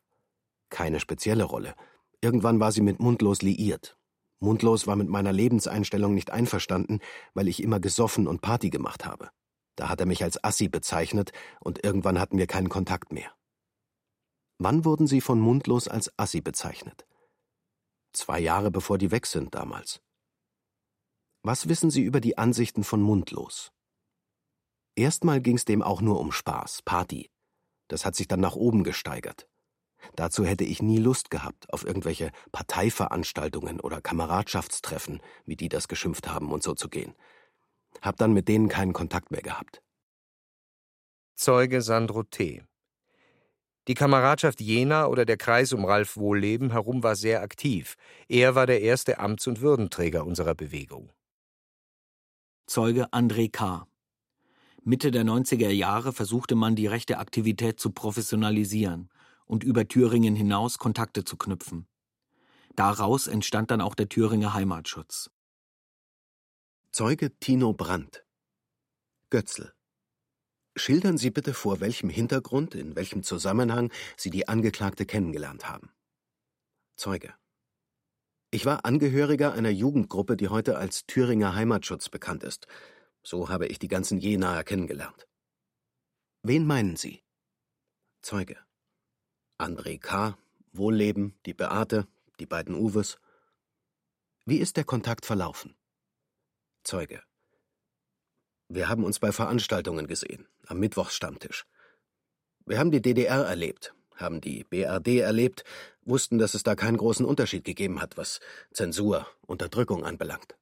Keine 0.69 0.99
spezielle 0.99 1.43
Rolle. 1.43 1.75
Irgendwann 2.21 2.59
war 2.59 2.71
sie 2.71 2.81
mit 2.81 2.99
Mundlos 2.99 3.43
liiert. 3.43 3.99
Mundlos 4.39 4.87
war 4.87 4.95
mit 4.95 5.07
meiner 5.07 5.31
Lebenseinstellung 5.31 6.15
nicht 6.15 6.31
einverstanden, 6.31 7.01
weil 7.35 7.47
ich 7.47 7.61
immer 7.61 7.79
gesoffen 7.79 8.27
und 8.27 8.41
Party 8.41 8.71
gemacht 8.71 9.05
habe. 9.05 9.29
Da 9.75 9.89
hat 9.89 9.99
er 9.99 10.07
mich 10.07 10.23
als 10.23 10.43
Assi 10.43 10.69
bezeichnet 10.69 11.33
und 11.59 11.83
irgendwann 11.83 12.19
hatten 12.19 12.39
wir 12.39 12.47
keinen 12.47 12.69
Kontakt 12.69 13.13
mehr. 13.13 13.31
Wann 14.57 14.85
wurden 14.85 15.05
Sie 15.05 15.21
von 15.21 15.39
Mundlos 15.39 15.87
als 15.87 16.11
Assi 16.17 16.41
bezeichnet? 16.41 17.05
Zwei 18.13 18.39
Jahre 18.39 18.71
bevor 18.71 18.97
die 18.97 19.11
weg 19.11 19.27
sind 19.27 19.53
damals. 19.53 20.01
Was 21.43 21.69
wissen 21.69 21.91
Sie 21.91 22.01
über 22.01 22.21
die 22.21 22.39
Ansichten 22.39 22.83
von 22.83 23.03
Mundlos? 23.03 23.71
Erstmal 24.95 25.41
ging's 25.41 25.65
dem 25.65 25.83
auch 25.83 26.01
nur 26.01 26.19
um 26.19 26.31
Spaß, 26.31 26.81
Party. 26.81 27.29
Das 27.89 28.05
hat 28.05 28.15
sich 28.15 28.29
dann 28.29 28.39
nach 28.39 28.55
oben 28.55 28.85
gesteigert. 28.85 29.49
Dazu 30.15 30.45
hätte 30.45 30.63
ich 30.63 30.81
nie 30.81 30.99
Lust 30.99 31.29
gehabt, 31.29 31.71
auf 31.73 31.85
irgendwelche 31.85 32.31
Parteiveranstaltungen 32.53 33.81
oder 33.81 33.99
Kameradschaftstreffen, 33.99 35.21
wie 35.45 35.57
die 35.57 35.67
das 35.67 35.89
geschimpft 35.89 36.29
haben, 36.29 36.53
und 36.53 36.63
so 36.63 36.73
zu 36.73 36.87
gehen. 36.87 37.15
Hab 38.01 38.15
dann 38.15 38.31
mit 38.31 38.47
denen 38.47 38.69
keinen 38.69 38.93
Kontakt 38.93 39.31
mehr 39.31 39.41
gehabt. 39.41 39.81
Zeuge 41.35 41.81
Sandro 41.81 42.23
T. 42.23 42.63
Die 43.87 43.93
Kameradschaft 43.93 44.61
Jena 44.61 45.07
oder 45.07 45.25
der 45.25 45.37
Kreis 45.37 45.73
um 45.73 45.83
Ralf 45.83 46.15
Wohlleben 46.15 46.71
herum 46.71 47.01
war 47.01 47.15
sehr 47.15 47.41
aktiv. 47.41 47.95
Er 48.27 48.53
war 48.53 48.67
der 48.67 48.81
erste 48.81 49.19
Amts- 49.19 49.47
und 49.47 49.61
Würdenträger 49.61 50.25
unserer 50.25 50.53
Bewegung. 50.53 51.11
Zeuge 52.67 53.11
André 53.11 53.51
K. 53.51 53.87
Mitte 54.83 55.11
der 55.11 55.23
90er 55.23 55.69
Jahre 55.69 56.13
versuchte 56.13 56.55
man, 56.55 56.75
die 56.75 56.87
rechte 56.87 57.17
Aktivität 57.17 57.79
zu 57.79 57.91
professionalisieren 57.91 59.09
und 59.45 59.63
über 59.63 59.87
Thüringen 59.87 60.35
hinaus 60.35 60.77
Kontakte 60.77 61.23
zu 61.23 61.37
knüpfen. 61.37 61.87
Daraus 62.75 63.27
entstand 63.27 63.71
dann 63.71 63.81
auch 63.81 63.95
der 63.95 64.07
Thüringer 64.07 64.53
Heimatschutz. 64.53 65.31
Zeuge 66.91 67.37
Tino 67.39 67.73
Brandt. 67.73 68.25
Götzl. 69.29 69.73
Schildern 70.75 71.17
Sie 71.17 71.29
bitte 71.29 71.53
vor 71.53 71.81
welchem 71.81 72.09
Hintergrund, 72.09 72.73
in 72.73 72.95
welchem 72.95 73.21
Zusammenhang 73.21 73.91
Sie 74.15 74.29
die 74.29 74.47
Angeklagte 74.47 75.05
kennengelernt 75.05 75.69
haben. 75.69 75.91
Zeuge. 76.95 77.33
Ich 78.51 78.65
war 78.65 78.85
Angehöriger 78.85 79.53
einer 79.53 79.69
Jugendgruppe, 79.69 80.37
die 80.37 80.47
heute 80.47 80.77
als 80.77 81.05
Thüringer 81.05 81.53
Heimatschutz 81.53 82.09
bekannt 82.09 82.43
ist. 82.43 82.65
So 83.23 83.49
habe 83.49 83.67
ich 83.67 83.79
die 83.79 83.87
ganzen 83.87 84.17
Jenaer 84.17 84.63
kennengelernt. 84.63 85.27
Wen 86.43 86.65
meinen 86.65 86.95
Sie? 86.95 87.21
Zeuge. 88.21 88.57
André 89.57 89.99
K., 89.99 90.37
Wohlleben, 90.71 91.37
die 91.45 91.53
Beate, 91.53 92.07
die 92.39 92.45
beiden 92.45 92.75
Uwes. 92.75 93.17
Wie 94.45 94.57
ist 94.57 94.77
der 94.77 94.83
Kontakt 94.83 95.25
verlaufen? 95.25 95.75
Zeuge. 96.83 97.21
Wir 98.69 98.87
haben 98.87 99.03
uns 99.03 99.19
bei 99.19 99.31
Veranstaltungen 99.31 100.07
gesehen, 100.07 100.47
am 100.67 100.79
Mittwochsstammtisch. 100.79 101.65
Wir 102.65 102.77
haben 102.77 102.91
die 102.91 103.01
DDR 103.01 103.45
erlebt, 103.45 103.93
haben 104.15 104.41
die 104.41 104.63
BRD 104.63 105.19
erlebt, 105.19 105.63
wussten, 106.03 106.37
dass 106.37 106.53
es 106.53 106.63
da 106.63 106.75
keinen 106.75 106.97
großen 106.97 107.25
Unterschied 107.25 107.63
gegeben 107.63 107.99
hat, 107.99 108.15
was 108.15 108.39
Zensur, 108.71 109.27
Unterdrückung 109.45 110.05
anbelangt. 110.05 110.55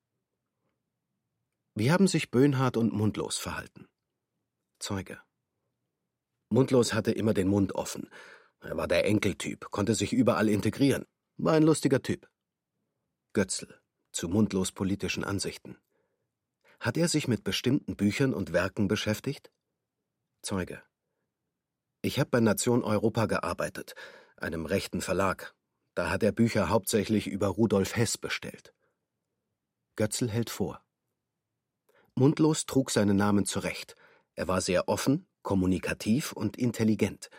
Wie 1.80 1.92
haben 1.92 2.08
sich 2.08 2.32
Böhnhardt 2.32 2.76
und 2.76 2.92
Mundlos 2.92 3.38
verhalten? 3.38 3.88
Zeuge. 4.80 5.22
Mundlos 6.50 6.96
hatte 6.96 7.12
immer 7.12 7.36
den 7.36 7.50
Mund 7.50 7.76
offen. 7.76 8.10
Er 8.62 8.78
war 8.78 8.88
der 8.88 9.06
Enkeltyp, 9.06 9.70
konnte 9.70 9.94
sich 9.94 10.12
überall 10.12 10.50
integrieren. 10.50 11.06
War 11.38 11.54
ein 11.54 11.62
lustiger 11.62 12.02
Typ. 12.02 12.28
Götzl, 13.34 13.80
zu 14.12 14.28
mundlos 14.28 14.72
politischen 14.72 15.24
Ansichten. 15.24 15.78
Hat 16.80 16.98
er 16.98 17.08
sich 17.08 17.28
mit 17.28 17.44
bestimmten 17.44 17.96
Büchern 17.96 18.34
und 18.34 18.54
Werken 18.54 18.88
beschäftigt? 18.88 19.52
Zeuge. 20.42 20.82
Ich 22.02 22.20
habe 22.20 22.32
bei 22.32 22.40
Nation 22.40 22.84
Europa 22.84 23.28
gearbeitet, 23.28 23.94
einem 24.36 24.66
rechten 24.66 25.02
Verlag. 25.02 25.54
Da 25.94 26.10
hat 26.10 26.24
er 26.24 26.32
Bücher 26.32 26.70
hauptsächlich 26.70 27.28
über 27.28 27.50
Rudolf 27.50 27.96
Hess 27.96 28.18
bestellt. 28.18 28.74
Götzl 29.96 30.28
hält 30.28 30.50
vor. 30.50 30.84
Mundlos 32.18 32.66
trug 32.66 32.90
seinen 32.90 33.16
Namen 33.16 33.46
zurecht. 33.46 33.96
Er 34.34 34.48
war 34.48 34.60
sehr 34.60 34.90
offen, 34.90 35.28
kommunikativ 35.44 36.32
und 36.32 36.58
intelligent. 36.58 37.30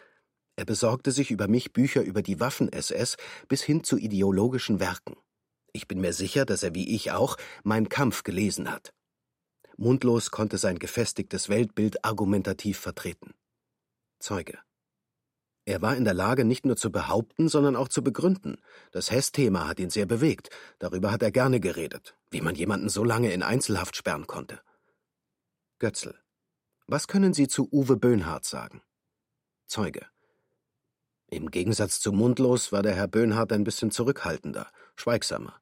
Er 0.54 0.64
besorgte 0.64 1.10
sich 1.10 1.32
über 1.32 1.48
mich 1.48 1.72
Bücher 1.72 2.02
über 2.02 2.22
die 2.22 2.38
Waffen-SS 2.38 3.16
bis 3.48 3.62
hin 3.62 3.82
zu 3.82 3.98
ideologischen 3.98 4.78
Werken. 4.78 5.16
Ich 5.72 5.88
bin 5.88 6.00
mir 6.00 6.12
sicher, 6.12 6.44
dass 6.44 6.62
er 6.62 6.76
wie 6.76 6.94
ich 6.94 7.10
auch 7.10 7.36
Mein 7.64 7.88
Kampf 7.88 8.22
gelesen 8.22 8.70
hat. 8.70 8.94
Mundlos 9.76 10.30
konnte 10.30 10.58
sein 10.58 10.78
gefestigtes 10.78 11.48
Weltbild 11.48 12.04
argumentativ 12.04 12.78
vertreten. 12.78 13.34
Zeuge. 14.20 14.58
Er 15.64 15.82
war 15.82 15.96
in 15.96 16.04
der 16.04 16.14
Lage, 16.14 16.44
nicht 16.44 16.64
nur 16.64 16.76
zu 16.76 16.92
behaupten, 16.92 17.48
sondern 17.48 17.74
auch 17.74 17.88
zu 17.88 18.02
begründen. 18.02 18.58
Das 18.92 19.10
Hess-Thema 19.10 19.66
hat 19.66 19.80
ihn 19.80 19.90
sehr 19.90 20.06
bewegt. 20.06 20.50
Darüber 20.78 21.10
hat 21.10 21.22
er 21.22 21.32
gerne 21.32 21.58
geredet, 21.58 22.16
wie 22.30 22.40
man 22.40 22.54
jemanden 22.54 22.88
so 22.88 23.02
lange 23.02 23.32
in 23.32 23.42
Einzelhaft 23.42 23.96
sperren 23.96 24.26
konnte. 24.26 24.60
Götzl. 25.78 26.18
Was 26.88 27.06
können 27.06 27.32
Sie 27.32 27.46
zu 27.46 27.68
Uwe 27.70 27.96
Böhnhardt 27.96 28.44
sagen? 28.44 28.82
Zeuge. 29.68 30.06
Im 31.28 31.52
Gegensatz 31.52 32.00
zu 32.00 32.10
Mundlos 32.10 32.72
war 32.72 32.82
der 32.82 32.96
Herr 32.96 33.06
Böhnhardt 33.06 33.52
ein 33.52 33.62
bisschen 33.62 33.92
zurückhaltender, 33.92 34.68
schweigsamer. 34.96 35.60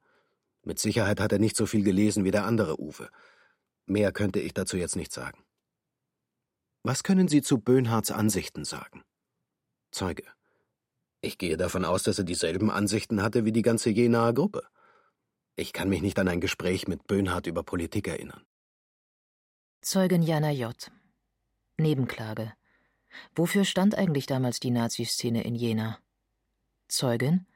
Mit 0.63 0.79
Sicherheit 0.79 1.21
hat 1.21 1.33
er 1.33 1.39
nicht 1.39 1.55
so 1.55 1.67
viel 1.67 1.85
gelesen 1.85 2.25
wie 2.25 2.31
der 2.31 2.47
andere 2.47 2.81
Uwe. 2.81 3.11
Mehr 3.85 4.11
könnte 4.11 4.41
ich 4.41 4.55
dazu 4.55 4.79
jetzt 4.79 4.97
nicht 4.97 5.13
sagen. 5.13 5.45
Was 6.83 7.03
können 7.03 7.29
Sie 7.29 7.43
zu 7.43 7.59
Böhnhardts 7.59 8.11
Ansichten 8.11 8.65
sagen? 8.65 9.05
Zeuge. 9.91 10.25
Ich 11.21 11.37
gehe 11.37 11.59
davon 11.59 11.85
aus, 11.85 12.05
dass 12.05 12.19
er 12.19 12.25
dieselben 12.25 12.71
Ansichten 12.71 13.23
hatte 13.23 13.45
wie 13.45 13.53
die 13.53 13.63
ganze 13.63 13.91
Jenaer 13.91 14.33
Gruppe. 14.33 14.67
Ich 15.57 15.75
kann 15.75 15.91
mich 15.91 16.01
nicht 16.01 16.19
an 16.19 16.29
ein 16.29 16.41
Gespräch 16.41 16.89
mit 16.89 17.07
Böhnhardt 17.07 17.47
über 17.47 17.63
Politik 17.63 18.09
erinnern. 18.09 18.47
Zeugin 19.87 20.23
Jana 20.23 20.51
J. 20.51 20.75
Nebenklage. 21.79 22.53
Wofür 23.37 23.65
stand 23.65 23.95
eigentlich 23.95 24.27
damals 24.27 24.59
die 24.59 24.73
Nazi-Szene 24.73 25.45
in 25.45 25.55
Jena? 25.55 26.01
Zeugin? 26.89 27.47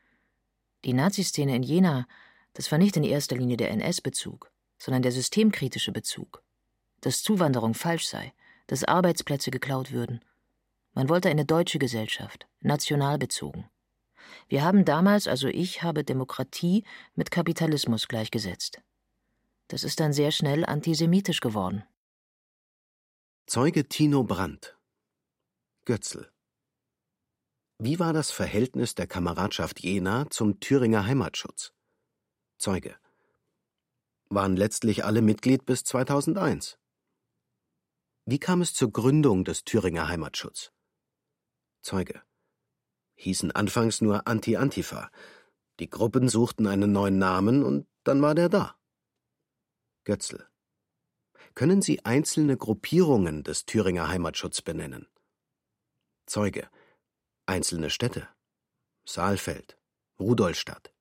Die 0.84 0.92
Nazi-Szene 0.92 1.56
in 1.56 1.64
Jena, 1.64 2.06
das 2.52 2.70
war 2.70 2.78
nicht 2.78 2.96
in 2.96 3.02
erster 3.02 3.34
Linie 3.34 3.56
der 3.56 3.72
NS-Bezug, 3.72 4.52
sondern 4.78 5.02
der 5.02 5.10
systemkritische 5.10 5.90
Bezug. 5.90 6.44
Dass 7.00 7.24
Zuwanderung 7.24 7.74
falsch 7.74 8.06
sei, 8.06 8.32
dass 8.68 8.84
Arbeitsplätze 8.84 9.50
geklaut 9.50 9.90
würden. 9.90 10.20
Man 10.92 11.08
wollte 11.08 11.30
eine 11.30 11.44
deutsche 11.44 11.80
Gesellschaft, 11.80 12.46
national 12.60 13.18
bezogen. 13.18 13.68
Wir 14.46 14.62
haben 14.62 14.84
damals, 14.84 15.26
also 15.26 15.48
ich, 15.48 15.82
habe 15.82 16.04
Demokratie 16.04 16.84
mit 17.16 17.32
Kapitalismus 17.32 18.06
gleichgesetzt. 18.06 18.80
Das 19.66 19.82
ist 19.82 19.98
dann 19.98 20.12
sehr 20.12 20.30
schnell 20.30 20.64
antisemitisch 20.64 21.40
geworden. 21.40 21.82
Zeuge 23.52 23.88
Tino 23.88 24.22
Brandt 24.22 24.78
Götzl 25.84 26.30
Wie 27.78 27.98
war 27.98 28.12
das 28.12 28.30
Verhältnis 28.30 28.94
der 28.94 29.08
Kameradschaft 29.08 29.80
Jena 29.80 30.30
zum 30.30 30.60
Thüringer 30.60 31.04
Heimatschutz? 31.04 31.72
Zeuge 32.58 32.94
Waren 34.28 34.54
letztlich 34.54 35.04
alle 35.04 35.20
Mitglied 35.20 35.66
bis 35.66 35.82
2001. 35.82 36.78
Wie 38.24 38.38
kam 38.38 38.60
es 38.60 38.72
zur 38.72 38.92
Gründung 38.92 39.42
des 39.42 39.64
Thüringer 39.64 40.06
Heimatschutz? 40.06 40.70
Zeuge 41.82 42.22
Hießen 43.16 43.50
anfangs 43.50 44.00
nur 44.00 44.28
Anti-Antifa. 44.28 45.10
Die 45.80 45.90
Gruppen 45.90 46.28
suchten 46.28 46.68
einen 46.68 46.92
neuen 46.92 47.18
Namen 47.18 47.64
und 47.64 47.88
dann 48.04 48.22
war 48.22 48.36
der 48.36 48.48
da. 48.48 48.78
Götzl 50.04 50.49
Können 51.60 51.82
Sie 51.82 52.02
einzelne 52.06 52.56
Gruppierungen 52.56 53.42
des 53.42 53.66
Thüringer 53.66 54.08
Heimatschutz 54.08 54.62
benennen? 54.62 55.06
Zeuge. 56.24 56.70
Einzelne 57.44 57.90
Städte. 57.90 58.26
Saalfeld. 59.04 59.76
Rudolstadt. 60.18 60.94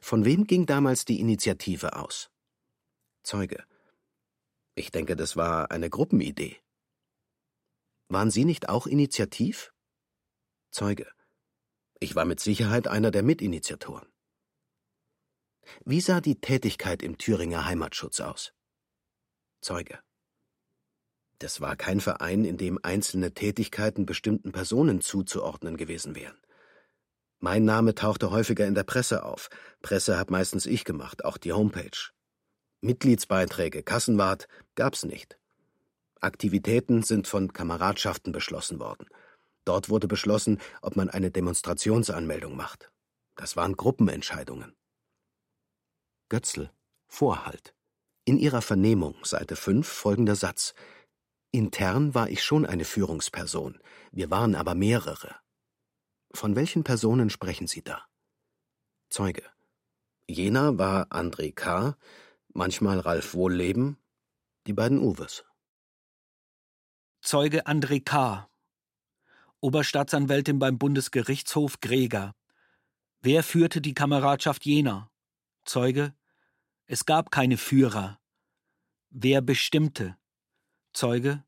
Von 0.00 0.24
wem 0.24 0.46
ging 0.46 0.64
damals 0.64 1.06
die 1.06 1.18
Initiative 1.18 1.96
aus? 1.96 2.30
Zeuge. 3.24 3.64
Ich 4.76 4.92
denke, 4.92 5.16
das 5.16 5.36
war 5.36 5.72
eine 5.72 5.90
Gruppenidee. 5.90 6.60
Waren 8.06 8.30
Sie 8.30 8.44
nicht 8.44 8.68
auch 8.68 8.86
initiativ? 8.86 9.72
Zeuge. 10.70 11.10
Ich 11.98 12.14
war 12.14 12.26
mit 12.26 12.38
Sicherheit 12.38 12.86
einer 12.86 13.10
der 13.10 13.24
Mitinitiatoren. 13.24 14.06
Wie 15.84 16.00
sah 16.00 16.20
die 16.20 16.40
Tätigkeit 16.40 17.02
im 17.02 17.18
Thüringer 17.18 17.64
Heimatschutz 17.64 18.20
aus? 18.20 18.52
Zeuge. 19.60 19.98
Das 21.38 21.60
war 21.60 21.76
kein 21.76 22.00
Verein, 22.00 22.44
in 22.44 22.56
dem 22.56 22.78
einzelne 22.82 23.32
Tätigkeiten 23.32 24.06
bestimmten 24.06 24.52
Personen 24.52 25.00
zuzuordnen 25.00 25.76
gewesen 25.76 26.14
wären. 26.14 26.36
Mein 27.38 27.64
Name 27.64 27.94
tauchte 27.94 28.32
häufiger 28.32 28.66
in 28.66 28.74
der 28.74 28.82
Presse 28.82 29.22
auf. 29.24 29.48
Presse 29.80 30.18
hab 30.18 30.30
meistens 30.30 30.66
ich 30.66 30.84
gemacht, 30.84 31.24
auch 31.24 31.38
die 31.38 31.52
Homepage. 31.52 32.10
Mitgliedsbeiträge, 32.80 33.84
Kassenwart 33.84 34.48
gab's 34.74 35.04
nicht. 35.04 35.38
Aktivitäten 36.20 37.02
sind 37.04 37.28
von 37.28 37.52
Kameradschaften 37.52 38.32
beschlossen 38.32 38.80
worden. 38.80 39.06
Dort 39.64 39.88
wurde 39.88 40.08
beschlossen, 40.08 40.60
ob 40.82 40.96
man 40.96 41.10
eine 41.10 41.30
Demonstrationsanmeldung 41.30 42.56
macht. 42.56 42.90
Das 43.36 43.54
waren 43.54 43.76
Gruppenentscheidungen. 43.76 44.74
Götzl, 46.28 46.70
Vorhalt. 47.06 47.74
In 48.28 48.36
ihrer 48.36 48.60
Vernehmung, 48.60 49.16
Seite 49.24 49.56
5, 49.56 49.88
folgender 49.88 50.36
Satz. 50.36 50.74
Intern 51.50 52.14
war 52.14 52.28
ich 52.28 52.44
schon 52.44 52.66
eine 52.66 52.84
Führungsperson, 52.84 53.80
wir 54.12 54.30
waren 54.30 54.54
aber 54.54 54.74
mehrere. 54.74 55.34
Von 56.34 56.54
welchen 56.54 56.84
Personen 56.84 57.30
sprechen 57.30 57.66
Sie 57.66 57.80
da? 57.80 58.04
Zeuge. 59.08 59.44
Jener 60.26 60.76
war 60.76 61.06
André 61.10 61.54
K., 61.54 61.96
manchmal 62.52 63.00
Ralf 63.00 63.32
Wohlleben, 63.32 63.96
die 64.66 64.74
beiden 64.74 64.98
Uwes. 64.98 65.46
Zeuge 67.22 67.66
André 67.66 68.04
K., 68.04 68.50
Oberstaatsanwältin 69.60 70.58
beim 70.58 70.76
Bundesgerichtshof 70.76 71.80
Greger. 71.80 72.34
Wer 73.22 73.42
führte 73.42 73.80
die 73.80 73.94
Kameradschaft 73.94 74.66
jener? 74.66 75.10
Zeuge 75.64 76.12
Es 76.84 77.06
gab 77.06 77.30
keine 77.30 77.56
Führer. 77.56 78.17
Wer 79.10 79.40
bestimmte? 79.40 80.16
Zeuge 80.92 81.44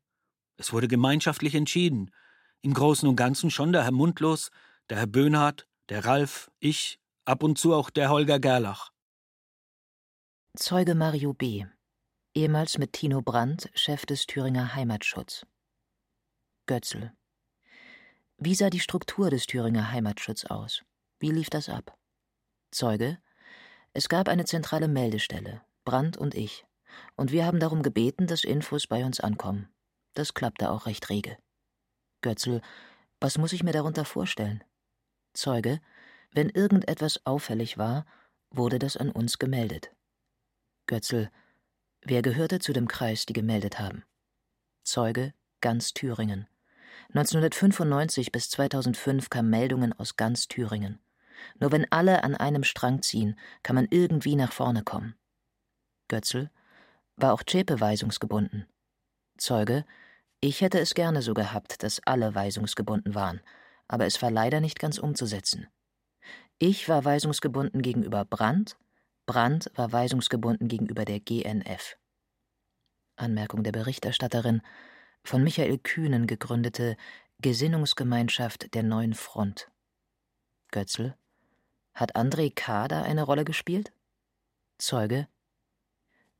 Es 0.57 0.73
wurde 0.73 0.87
gemeinschaftlich 0.87 1.55
entschieden. 1.55 2.11
Im 2.61 2.73
Großen 2.73 3.07
und 3.07 3.15
Ganzen 3.15 3.51
schon 3.51 3.71
der 3.71 3.83
Herr 3.83 3.91
Mundlos, 3.91 4.51
der 4.89 4.97
Herr 4.97 5.07
Böhnhardt, 5.07 5.67
der 5.89 6.05
Ralf, 6.05 6.51
ich, 6.59 6.99
ab 7.25 7.43
und 7.43 7.57
zu 7.57 7.73
auch 7.73 7.89
der 7.89 8.09
Holger 8.09 8.39
Gerlach. 8.39 8.91
Zeuge 10.57 10.95
Mario 10.95 11.33
B., 11.33 11.65
ehemals 12.33 12.77
mit 12.77 12.93
Tino 12.93 13.21
Brandt, 13.21 13.69
Chef 13.73 14.05
des 14.05 14.25
Thüringer 14.25 14.75
Heimatschutz. 14.75 15.45
Götzl. 16.65 17.13
Wie 18.37 18.55
sah 18.55 18.69
die 18.69 18.79
Struktur 18.79 19.29
des 19.29 19.45
Thüringer 19.45 19.91
Heimatschutz 19.91 20.45
aus? 20.45 20.83
Wie 21.19 21.31
lief 21.31 21.49
das 21.49 21.69
ab? 21.69 21.97
Zeuge. 22.71 23.19
Es 23.93 24.09
gab 24.09 24.29
eine 24.29 24.45
zentrale 24.45 24.87
Meldestelle, 24.87 25.61
Brandt 25.85 26.17
und 26.17 26.33
ich, 26.33 26.65
und 27.15 27.31
wir 27.31 27.45
haben 27.45 27.59
darum 27.59 27.83
gebeten, 27.83 28.27
dass 28.27 28.43
Infos 28.43 28.87
bei 28.87 29.05
uns 29.05 29.19
ankommen. 29.19 29.69
Das 30.13 30.33
klappte 30.33 30.69
auch 30.69 30.85
recht 30.85 31.09
rege. 31.09 31.37
Götzl. 32.21 32.61
Was 33.19 33.37
muss 33.37 33.53
ich 33.53 33.63
mir 33.63 33.71
darunter 33.71 34.05
vorstellen? 34.05 34.63
Zeuge. 35.33 35.79
Wenn 36.31 36.49
irgendetwas 36.49 37.25
auffällig 37.25 37.77
war, 37.77 38.05
wurde 38.49 38.79
das 38.79 38.97
an 38.97 39.11
uns 39.11 39.39
gemeldet. 39.39 39.91
Götzl. 40.87 41.29
Wer 42.01 42.21
gehörte 42.21 42.59
zu 42.59 42.73
dem 42.73 42.87
Kreis, 42.87 43.25
die 43.25 43.33
gemeldet 43.33 43.79
haben? 43.79 44.03
Zeuge. 44.83 45.33
Ganz 45.61 45.93
Thüringen. 45.93 46.47
1995 47.09 48.31
bis 48.31 48.49
2005 48.49 49.29
kamen 49.29 49.49
Meldungen 49.49 49.93
aus 49.93 50.15
ganz 50.15 50.47
Thüringen. 50.47 50.99
Nur 51.59 51.71
wenn 51.71 51.91
alle 51.91 52.23
an 52.23 52.35
einem 52.35 52.63
Strang 52.63 53.01
ziehen, 53.01 53.37
kann 53.63 53.75
man 53.75 53.87
irgendwie 53.89 54.35
nach 54.35 54.51
vorne 54.51 54.83
kommen. 54.83 55.15
Götzl 56.07 56.49
war 57.21 57.33
auch 57.33 57.43
Zschäpe 57.43 57.79
weisungsgebunden. 57.79 58.67
Zeuge 59.37 59.85
Ich 60.39 60.61
hätte 60.61 60.79
es 60.79 60.93
gerne 60.93 61.21
so 61.21 61.33
gehabt, 61.33 61.83
dass 61.83 62.01
alle 62.05 62.33
weisungsgebunden 62.33 63.15
waren, 63.15 63.41
aber 63.87 64.05
es 64.05 64.21
war 64.21 64.31
leider 64.31 64.59
nicht 64.59 64.79
ganz 64.79 64.97
umzusetzen. 64.97 65.67
Ich 66.57 66.89
war 66.89 67.05
weisungsgebunden 67.05 67.81
gegenüber 67.81 68.25
Brandt, 68.25 68.77
Brandt 69.25 69.71
war 69.75 69.91
weisungsgebunden 69.91 70.67
gegenüber 70.67 71.05
der 71.05 71.19
GNF. 71.19 71.97
Anmerkung 73.15 73.63
der 73.63 73.71
Berichterstatterin 73.71 74.61
von 75.23 75.43
Michael 75.43 75.77
Kühnen 75.77 76.27
gegründete 76.27 76.97
Gesinnungsgemeinschaft 77.39 78.73
der 78.73 78.83
Neuen 78.83 79.13
Front. 79.13 79.71
Götzl 80.71 81.15
Hat 81.93 82.15
André 82.15 82.53
K. 82.53 82.87
da 82.87 83.03
eine 83.03 83.23
Rolle 83.23 83.45
gespielt? 83.45 83.91
Zeuge 84.77 85.27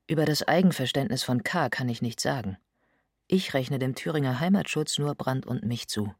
Über 0.07 0.25
das 0.25 0.43
Eigenverständnis 0.43 1.23
von 1.23 1.43
K. 1.43 1.69
kann 1.69 1.89
ich 1.89 2.01
nichts 2.01 2.23
sagen. 2.23 2.57
Ich 3.27 3.53
rechne 3.53 3.79
dem 3.79 3.95
Thüringer 3.95 4.39
Heimatschutz 4.39 4.97
nur 4.97 5.15
Brand 5.15 5.45
und 5.45 5.63
mich 5.63 5.87
zu. 5.87 6.13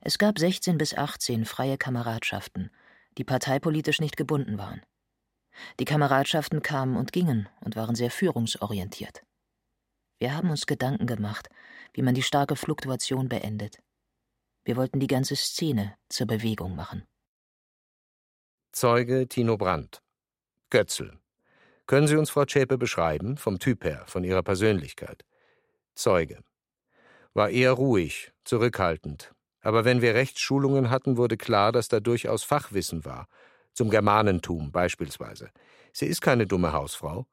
Es 0.00 0.18
gab 0.18 0.38
16 0.38 0.78
bis 0.78 0.94
18 0.94 1.44
freie 1.44 1.76
Kameradschaften, 1.76 2.70
die 3.18 3.24
parteipolitisch 3.24 4.00
nicht 4.00 4.16
gebunden 4.16 4.58
waren. 4.58 4.82
Die 5.80 5.84
Kameradschaften 5.84 6.62
kamen 6.62 6.96
und 6.96 7.12
gingen 7.12 7.48
und 7.60 7.76
waren 7.76 7.94
sehr 7.94 8.10
führungsorientiert. 8.10 9.22
Wir 10.18 10.34
haben 10.34 10.50
uns 10.50 10.66
Gedanken 10.66 11.06
gemacht, 11.06 11.48
wie 11.92 12.02
man 12.02 12.14
die 12.14 12.22
starke 12.22 12.56
Fluktuation 12.56 13.28
beendet. 13.28 13.82
Wir 14.64 14.76
wollten 14.76 15.00
die 15.00 15.08
ganze 15.08 15.34
Szene 15.34 15.96
zur 16.08 16.28
Bewegung 16.28 16.76
machen. 16.76 17.04
Zeuge 18.70 19.26
Tino 19.28 19.56
Brandt. 19.56 20.00
Götzl. 20.70 21.18
Können 21.86 22.06
Sie 22.06 22.16
uns 22.16 22.30
Frau 22.30 22.44
Zschäpe 22.44 22.78
beschreiben, 22.78 23.36
vom 23.36 23.58
Typ 23.58 23.84
her, 23.84 24.04
von 24.06 24.24
ihrer 24.24 24.42
Persönlichkeit? 24.42 25.24
Zeuge. 25.94 26.38
War 27.34 27.50
eher 27.50 27.72
ruhig, 27.72 28.32
zurückhaltend. 28.44 29.32
Aber 29.60 29.84
wenn 29.84 30.02
wir 30.02 30.14
Rechtsschulungen 30.14 30.90
hatten, 30.90 31.16
wurde 31.16 31.36
klar, 31.36 31.72
dass 31.72 31.88
da 31.88 32.00
durchaus 32.00 32.44
Fachwissen 32.44 33.04
war. 33.04 33.28
Zum 33.74 33.90
Germanentum 33.90 34.72
beispielsweise. 34.72 35.50
Sie 35.92 36.06
ist 36.06 36.20
keine 36.20 36.46
dumme 36.46 36.72
Hausfrau. 36.72 37.26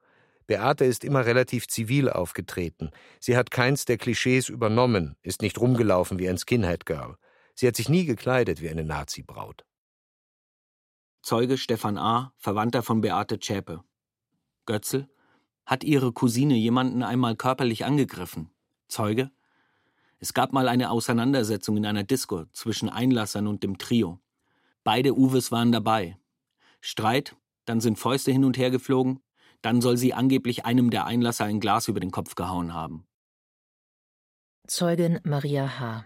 Beate 0.48 0.86
ist 0.86 1.04
immer 1.04 1.26
relativ 1.26 1.68
zivil 1.68 2.10
aufgetreten. 2.10 2.92
Sie 3.20 3.38
hat 3.38 3.52
keins 3.52 3.86
der 3.86 3.98
Klischees 3.98 4.50
übernommen, 4.50 5.16
ist 5.22 5.42
nicht 5.42 5.60
rumgelaufen 5.60 6.18
wie 6.18 6.30
ein 6.30 6.38
Skinhead-Girl. 6.38 7.18
Sie 7.56 7.68
hat 7.68 7.76
sich 7.76 7.90
nie 7.90 8.06
gekleidet 8.06 8.62
wie 8.62 8.70
eine 8.70 8.84
Nazi-Braut. 8.84 9.66
Zeuge 11.22 11.58
Stefan 11.58 11.98
A., 11.98 12.34
Verwandter 12.38 12.82
von 12.82 13.02
Beate 13.02 13.40
Zschäpe. 13.40 13.84
Götzl 14.70 15.10
hat 15.66 15.84
ihre 15.84 16.14
Cousine 16.14 16.56
jemanden 16.56 17.04
einmal 17.04 17.36
körperlich 17.36 17.86
angegriffen. 17.86 18.52
Zeuge 18.88 19.32
es 20.20 20.34
gab 20.34 20.52
mal 20.52 20.68
eine 20.68 20.92
Auseinandersetzung 20.92 21.78
in 21.78 21.86
einer 21.86 22.04
Disco 22.04 22.46
zwischen 22.52 22.90
Einlassern 22.90 23.48
und 23.48 23.64
dem 23.64 23.78
Trio. 23.78 24.20
Beide 24.84 25.18
Uwes 25.18 25.52
waren 25.52 25.72
dabei. 25.72 26.18
Streit, 26.82 27.38
dann 27.66 27.80
sind 27.80 27.98
Fäuste 27.98 28.32
hin 28.32 28.44
und 28.44 28.58
her 28.58 28.70
geflogen, 28.70 29.22
dann 29.62 29.82
soll 29.82 29.96
sie 29.96 30.14
angeblich 30.14 30.66
einem 30.66 30.90
der 30.90 31.06
Einlasser 31.06 31.46
ein 31.46 31.62
Glas 31.62 31.88
über 31.88 32.02
den 32.02 32.12
Kopf 32.12 32.36
gehauen 32.36 32.74
haben. 32.74 33.08
Zeugin 34.68 35.20
Maria 35.24 35.80
H. 35.80 36.06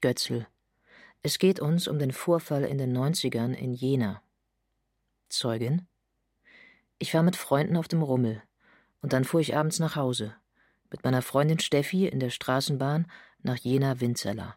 Götzl. 0.00 0.46
Es 1.22 1.38
geht 1.38 1.58
uns 1.60 1.88
um 1.88 1.98
den 1.98 2.12
Vorfall 2.12 2.64
in 2.64 2.78
den 2.78 2.96
90ern 2.96 3.52
in 3.52 3.72
Jena. 3.72 4.22
Zeugin. 5.28 5.88
Ich 6.98 7.12
war 7.14 7.22
mit 7.22 7.36
Freunden 7.36 7.76
auf 7.76 7.88
dem 7.88 8.02
Rummel 8.02 8.42
und 9.00 9.12
dann 9.12 9.24
fuhr 9.24 9.40
ich 9.40 9.56
abends 9.56 9.78
nach 9.78 9.96
Hause. 9.96 10.34
Mit 10.90 11.04
meiner 11.04 11.22
Freundin 11.22 11.58
Steffi 11.58 12.06
in 12.06 12.20
der 12.20 12.30
Straßenbahn 12.30 13.10
nach 13.42 13.58
Jena-Winzerla. 13.58 14.56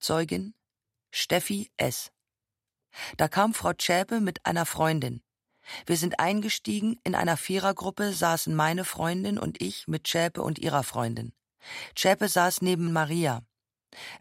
Zeugin 0.00 0.54
Steffi 1.10 1.70
S. 1.76 2.10
Da 3.16 3.28
kam 3.28 3.54
Frau 3.54 3.72
Zschäpe 3.72 4.20
mit 4.20 4.44
einer 4.44 4.66
Freundin. 4.66 5.22
Wir 5.86 5.96
sind 5.96 6.18
eingestiegen, 6.18 7.00
in 7.04 7.14
einer 7.14 7.36
Vierergruppe 7.36 8.12
saßen 8.12 8.54
meine 8.54 8.84
Freundin 8.84 9.38
und 9.38 9.62
ich 9.62 9.86
mit 9.86 10.08
Schäpe 10.08 10.42
und 10.42 10.58
ihrer 10.58 10.82
Freundin. 10.82 11.32
Schäpe 11.96 12.28
saß 12.28 12.62
neben 12.62 12.92
Maria. 12.92 13.42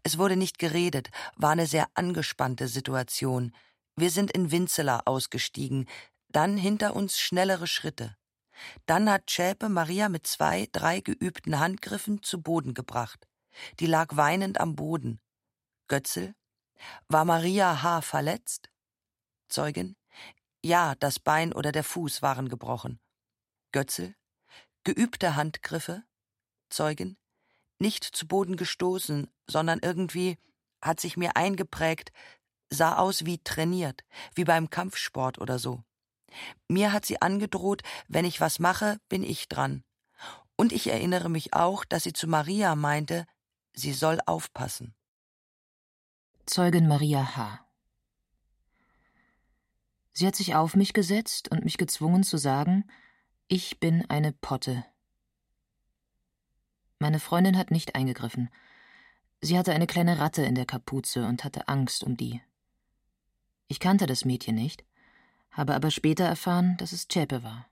Es 0.03 0.17
wurde 0.17 0.35
nicht 0.35 0.59
geredet, 0.59 1.09
war 1.35 1.51
eine 1.51 1.65
sehr 1.65 1.87
angespannte 1.95 2.67
Situation. 2.67 3.55
Wir 3.95 4.09
sind 4.09 4.31
in 4.31 4.51
Winzeler 4.51 5.07
ausgestiegen, 5.07 5.87
dann 6.31 6.57
hinter 6.57 6.95
uns 6.95 7.19
schnellere 7.19 7.67
Schritte. 7.67 8.15
Dann 8.85 9.09
hat 9.09 9.31
Schäpe 9.31 9.69
Maria 9.69 10.09
mit 10.09 10.27
zwei, 10.27 10.67
drei 10.71 10.99
geübten 10.99 11.59
Handgriffen 11.59 12.21
zu 12.23 12.41
Boden 12.41 12.73
gebracht. 12.73 13.27
Die 13.79 13.85
lag 13.85 14.15
weinend 14.15 14.59
am 14.59 14.75
Boden. 14.75 15.19
Götzel? 15.87 16.35
War 17.07 17.25
Maria 17.25 17.83
H. 17.83 18.01
verletzt? 18.01 18.69
Zeugin? 19.49 19.95
Ja, 20.63 20.95
das 20.95 21.19
Bein 21.19 21.53
oder 21.53 21.71
der 21.71 21.83
Fuß 21.83 22.21
waren 22.21 22.49
gebrochen. 22.49 22.99
Götzel? 23.71 24.15
Geübte 24.83 25.35
Handgriffe? 25.35 26.03
Zeugin? 26.69 27.17
Nicht 27.79 28.03
zu 28.03 28.27
Boden 28.27 28.57
gestoßen, 28.57 29.29
sondern 29.47 29.79
irgendwie 29.79 30.37
hat 30.81 30.99
sich 30.99 31.17
mir 31.17 31.35
eingeprägt, 31.35 32.11
sah 32.69 32.97
aus 32.97 33.25
wie 33.25 33.39
trainiert, 33.43 34.03
wie 34.35 34.43
beim 34.43 34.69
Kampfsport 34.69 35.39
oder 35.39 35.59
so. 35.59 35.83
Mir 36.67 36.93
hat 36.93 37.05
sie 37.05 37.21
angedroht, 37.21 37.83
wenn 38.07 38.25
ich 38.25 38.41
was 38.41 38.59
mache, 38.59 38.97
bin 39.09 39.23
ich 39.23 39.47
dran. 39.47 39.83
Und 40.55 40.71
ich 40.71 40.87
erinnere 40.87 41.29
mich 41.29 41.53
auch, 41.53 41.85
dass 41.85 42.03
sie 42.03 42.13
zu 42.13 42.27
Maria 42.27 42.75
meinte, 42.75 43.25
sie 43.73 43.93
soll 43.93 44.19
aufpassen. 44.25 44.93
Zeugin 46.45 46.87
Maria 46.87 47.35
H. 47.35 47.65
Sie 50.13 50.27
hat 50.27 50.35
sich 50.35 50.55
auf 50.55 50.75
mich 50.75 50.93
gesetzt 50.93 51.49
und 51.49 51.63
mich 51.63 51.77
gezwungen 51.77 52.23
zu 52.23 52.37
sagen, 52.37 52.85
ich 53.47 53.79
bin 53.79 54.09
eine 54.09 54.33
Potte. 54.33 54.85
Meine 56.99 57.19
Freundin 57.19 57.57
hat 57.57 57.71
nicht 57.71 57.95
eingegriffen. 57.95 58.49
Sie 59.39 59.57
hatte 59.57 59.73
eine 59.73 59.87
kleine 59.87 60.19
Ratte 60.19 60.43
in 60.43 60.53
der 60.53 60.65
Kapuze 60.65 61.25
und 61.25 61.43
hatte 61.43 61.67
Angst 61.67 62.03
um 62.03 62.15
die. 62.15 62.41
Ich 63.67 63.79
kannte 63.79 64.05
das 64.05 64.25
Mädchen 64.25 64.55
nicht, 64.55 64.83
habe 65.51 65.75
aber 65.75 65.91
später 65.91 66.25
erfahren, 66.25 66.77
dass 66.77 66.91
es 66.91 67.07
Zschäpe 67.07 67.43
war. 67.43 67.67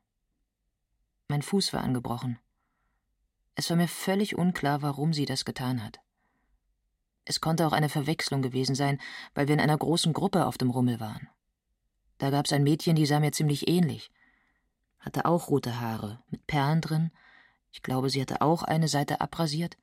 Mein 1.27 1.41
Fuß 1.41 1.73
war 1.73 1.83
angebrochen. 1.83 2.39
Es 3.55 3.69
war 3.69 3.77
mir 3.77 3.87
völlig 3.87 4.37
unklar, 4.37 4.81
warum 4.81 5.13
sie 5.13 5.25
das 5.25 5.45
getan 5.45 5.83
hat. 5.83 5.99
Es 7.25 7.41
konnte 7.41 7.67
auch 7.67 7.73
eine 7.73 7.89
Verwechslung 7.89 8.41
gewesen 8.41 8.73
sein, 8.73 8.99
weil 9.35 9.47
wir 9.47 9.53
in 9.53 9.61
einer 9.61 9.77
großen 9.77 10.13
Gruppe 10.13 10.45
auf 10.45 10.57
dem 10.57 10.71
Rummel 10.71 10.99
waren. 10.99 11.29
Da 12.17 12.31
gab's 12.31 12.51
ein 12.51 12.63
Mädchen, 12.63 12.95
die 12.95 13.05
sah 13.05 13.19
mir 13.19 13.31
ziemlich 13.31 13.67
ähnlich. 13.67 14.11
Hatte 14.97 15.25
auch 15.25 15.49
rote 15.49 15.79
Haare, 15.79 16.23
mit 16.29 16.47
Perlen 16.47 16.81
drin. 16.81 17.11
Ich 17.71 17.83
glaube, 17.83 18.09
sie 18.09 18.21
hatte 18.21 18.41
auch 18.41 18.63
eine 18.63 18.87
Seite 18.87 19.21
abrasiert. 19.21 19.77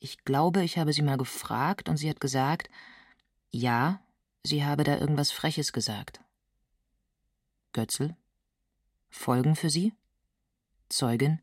Ich 0.00 0.24
glaube, 0.24 0.64
ich 0.64 0.76
habe 0.76 0.92
sie 0.92 1.02
mal 1.02 1.16
gefragt 1.16 1.88
und 1.88 1.96
sie 1.96 2.10
hat 2.10 2.20
gesagt, 2.20 2.68
ja, 3.50 4.00
sie 4.42 4.64
habe 4.64 4.82
da 4.82 4.98
irgendwas 4.98 5.30
Freches 5.30 5.72
gesagt. 5.72 6.23
Götzl? 7.74 8.16
Folgen 9.10 9.56
für 9.56 9.68
Sie? 9.68 9.92
Zeugin? 10.88 11.42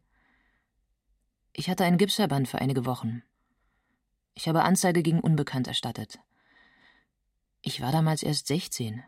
Ich 1.51 1.69
hatte 1.69 1.83
einen 1.83 1.97
Gipsverband 1.97 2.47
für 2.47 2.59
einige 2.59 2.85
Wochen. 2.85 3.21
Ich 4.33 4.47
habe 4.47 4.63
Anzeige 4.63 5.03
gegen 5.03 5.19
Unbekannt 5.19 5.67
erstattet. 5.67 6.19
Ich 7.61 7.81
war 7.81 7.91
damals 7.91 8.23
erst 8.23 8.47
16. 8.47 9.03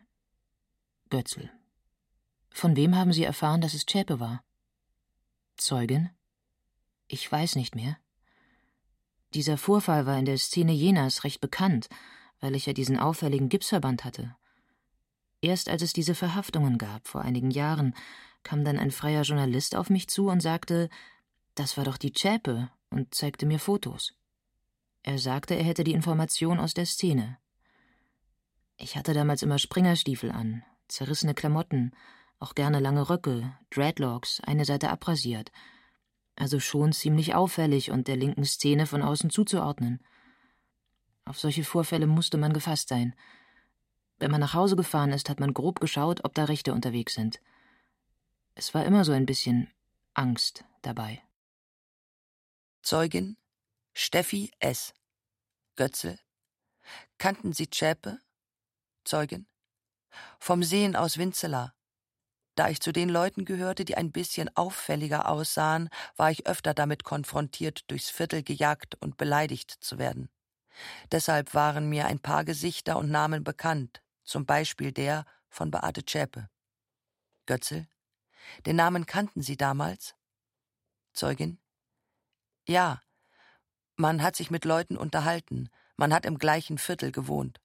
Götzl. 1.09 1.49
Von 2.49 2.75
wem 2.75 2.93
haben 2.97 3.13
Sie 3.13 3.23
erfahren, 3.23 3.61
dass 3.61 3.73
es 3.73 3.85
Zschäpe 3.85 4.19
war? 4.19 4.43
Zeugin? 5.55 6.09
Ich 7.07 7.31
weiß 7.31 7.55
nicht 7.55 7.73
mehr. 7.73 7.97
Dieser 9.33 9.57
Vorfall 9.57 10.05
war 10.05 10.19
in 10.19 10.25
der 10.25 10.37
Szene 10.37 10.73
Jenas 10.73 11.23
recht 11.23 11.39
bekannt, 11.39 11.87
weil 12.41 12.53
ich 12.53 12.65
ja 12.65 12.73
diesen 12.73 12.99
auffälligen 12.99 13.47
Gipsverband 13.47 14.03
hatte. 14.03 14.35
Erst 15.43 15.67
als 15.67 15.81
es 15.81 15.91
diese 15.91 16.15
Verhaftungen 16.15 16.77
gab, 16.77 17.05
vor 17.05 17.21
einigen 17.21 17.51
Jahren, 17.51 17.93
kam 18.43 18.63
dann 18.63 18.79
ein 18.79 18.91
freier 18.91 19.23
Journalist 19.23 19.75
auf 19.75 19.89
mich 19.89 20.07
zu 20.07 20.29
und 20.29 20.39
sagte, 20.39 20.87
das 21.53 21.75
war 21.75 21.83
doch 21.83 21.97
die 21.97 22.13
Zschäpe, 22.13 22.69
und 22.89 23.13
zeigte 23.13 23.45
mir 23.45 23.59
Fotos. 23.59 24.13
Er 25.01 25.19
sagte, 25.19 25.55
er 25.55 25.65
hätte 25.65 25.83
die 25.83 25.91
Information 25.91 26.61
aus 26.61 26.73
der 26.73 26.85
Szene. 26.85 27.37
Ich 28.77 28.95
hatte 28.95 29.13
damals 29.13 29.43
immer 29.43 29.59
Springerstiefel 29.59 30.31
an, 30.31 30.63
zerrissene 30.87 31.33
Klamotten, 31.33 31.91
auch 32.39 32.55
gerne 32.55 32.79
lange 32.79 33.09
Röcke, 33.09 33.53
Dreadlocks, 33.69 34.39
eine 34.45 34.63
Seite 34.63 34.91
abrasiert. 34.91 35.51
Also 36.37 36.61
schon 36.61 36.93
ziemlich 36.93 37.35
auffällig 37.35 37.91
und 37.91 38.07
der 38.07 38.15
linken 38.15 38.45
Szene 38.45 38.85
von 38.85 39.01
außen 39.01 39.29
zuzuordnen. 39.29 40.01
Auf 41.25 41.37
solche 41.37 41.65
Vorfälle 41.65 42.07
musste 42.07 42.37
man 42.37 42.53
gefasst 42.53 42.87
sein. 42.87 43.13
Wenn 44.19 44.31
man 44.31 44.39
nach 44.39 44.53
Hause 44.53 44.75
gefahren 44.75 45.11
ist, 45.11 45.29
hat 45.29 45.39
man 45.39 45.53
grob 45.53 45.79
geschaut, 45.79 46.23
ob 46.23 46.33
da 46.33 46.45
Rechte 46.45 46.73
unterwegs 46.73 47.13
sind. 47.13 47.41
Es 48.55 48.73
war 48.73 48.85
immer 48.85 49.03
so 49.03 49.11
ein 49.11 49.25
bisschen 49.25 49.71
Angst 50.13 50.63
dabei. 50.81 51.21
Zeugin 52.83 53.37
Steffi 53.93 54.51
S. 54.59 54.93
Götzel. 55.75 56.19
Kannten 57.17 57.53
Sie 57.53 57.69
Zschäpe? 57.69 58.19
Zeugin. 59.03 59.47
Vom 60.39 60.63
Sehen 60.63 60.95
aus 60.95 61.17
Winzeler. 61.17 61.73
Da 62.55 62.69
ich 62.69 62.81
zu 62.81 62.91
den 62.91 63.09
Leuten 63.09 63.45
gehörte, 63.45 63.83
die 63.83 63.95
ein 63.97 64.11
bisschen 64.11 64.55
auffälliger 64.55 65.27
aussahen, 65.27 65.89
war 66.15 66.29
ich 66.29 66.45
öfter 66.45 66.75
damit 66.75 67.03
konfrontiert, 67.03 67.89
durchs 67.89 68.09
Viertel 68.11 68.43
gejagt 68.43 68.95
und 68.95 69.17
beleidigt 69.17 69.71
zu 69.71 69.97
werden. 69.97 70.29
Deshalb 71.11 71.53
waren 71.53 71.89
mir 71.89 72.05
ein 72.05 72.19
paar 72.19 72.43
Gesichter 72.45 72.97
und 72.97 73.09
Namen 73.09 73.43
bekannt, 73.43 74.02
zum 74.23 74.45
Beispiel 74.45 74.91
der 74.91 75.25
von 75.49 75.71
Beate 75.71 76.05
Zschäpe. 76.05 76.49
Götzel. 77.45 77.87
Den 78.65 78.75
Namen 78.75 79.05
kannten 79.05 79.41
Sie 79.41 79.57
damals? 79.57 80.15
Zeugin. 81.13 81.59
Ja, 82.67 83.01
man 83.95 84.23
hat 84.23 84.35
sich 84.35 84.49
mit 84.49 84.65
Leuten 84.65 84.97
unterhalten, 84.97 85.69
man 85.97 86.13
hat 86.13 86.25
im 86.25 86.39
gleichen 86.39 86.77
Viertel 86.77 87.11
gewohnt. 87.11 87.61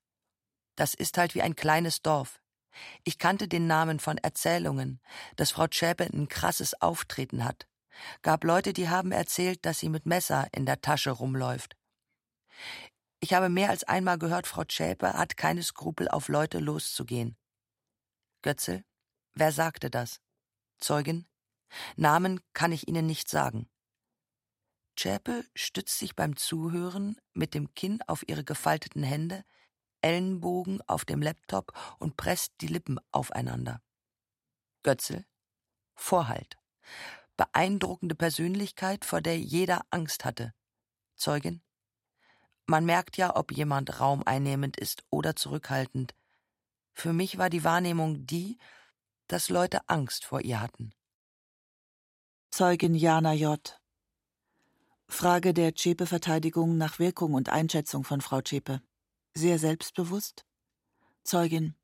Das 0.76 0.94
ist 0.94 1.16
halt 1.18 1.34
wie 1.34 1.42
ein 1.42 1.56
kleines 1.56 2.02
Dorf. 2.02 2.40
Ich 3.04 3.18
kannte 3.18 3.48
den 3.48 3.66
Namen 3.66 3.98
von 3.98 4.18
Erzählungen, 4.18 5.00
dass 5.36 5.52
Frau 5.52 5.66
Zschäpe 5.66 6.04
ein 6.04 6.28
krasses 6.28 6.80
Auftreten 6.80 7.44
hat. 7.44 7.66
Gab 8.22 8.44
Leute, 8.44 8.72
die 8.72 8.88
haben 8.88 9.10
erzählt, 9.10 9.64
dass 9.64 9.78
sie 9.78 9.88
mit 9.88 10.06
Messer 10.06 10.48
in 10.52 10.66
der 10.66 10.80
Tasche 10.80 11.10
rumläuft. 11.10 11.76
Ich 13.20 13.34
habe 13.34 13.48
mehr 13.48 13.70
als 13.70 13.84
einmal 13.84 14.18
gehört, 14.18 14.46
Frau 14.46 14.64
Zschäpe 14.64 15.14
hat 15.14 15.36
keine 15.36 15.62
Skrupel, 15.62 16.08
auf 16.08 16.28
Leute 16.28 16.60
loszugehen. 16.60 17.36
Götzel, 18.42 18.84
wer 19.34 19.50
sagte 19.50 19.90
das? 19.90 20.20
Zeugin? 20.78 21.26
Namen 21.96 22.40
kann 22.52 22.72
ich 22.72 22.86
Ihnen 22.88 23.06
nicht 23.06 23.28
sagen. 23.28 23.68
Zschäpe 24.96 25.44
stützt 25.54 25.98
sich 25.98 26.16
beim 26.16 26.36
Zuhören 26.36 27.16
mit 27.32 27.54
dem 27.54 27.74
Kinn 27.74 28.00
auf 28.06 28.26
ihre 28.28 28.44
gefalteten 28.44 29.02
Hände, 29.02 29.44
Ellenbogen 30.00 30.80
auf 30.82 31.04
dem 31.04 31.22
Laptop 31.22 31.72
und 31.98 32.16
presst 32.16 32.52
die 32.60 32.66
Lippen 32.68 32.98
aufeinander. 33.10 33.82
Götzel. 34.82 35.26
Vorhalt. 35.94 36.56
Beeindruckende 37.36 38.14
Persönlichkeit, 38.14 39.04
vor 39.04 39.20
der 39.20 39.38
jeder 39.38 39.82
Angst 39.90 40.24
hatte. 40.24 40.54
Zeugin. 41.16 41.62
Man 42.70 42.84
merkt 42.84 43.16
ja, 43.16 43.34
ob 43.34 43.50
jemand 43.50 43.98
raumeinnehmend 43.98 44.76
ist 44.76 45.02
oder 45.08 45.34
zurückhaltend. 45.34 46.14
Für 46.92 47.14
mich 47.14 47.38
war 47.38 47.48
die 47.48 47.64
Wahrnehmung 47.64 48.26
die, 48.26 48.58
dass 49.26 49.48
Leute 49.48 49.88
Angst 49.88 50.26
vor 50.26 50.42
ihr 50.42 50.60
hatten. 50.60 50.92
Zeugin 52.50 52.94
Jana 52.94 53.32
J. 53.32 53.80
Frage 55.06 55.54
der 55.54 55.74
Zschäpe-Verteidigung 55.74 56.76
nach 56.76 56.98
Wirkung 56.98 57.32
und 57.32 57.48
Einschätzung 57.48 58.04
von 58.04 58.20
Frau 58.20 58.42
Zschäpe. 58.42 58.82
Sehr 59.32 59.58
selbstbewusst? 59.58 60.44
Zeugin. 61.24 61.74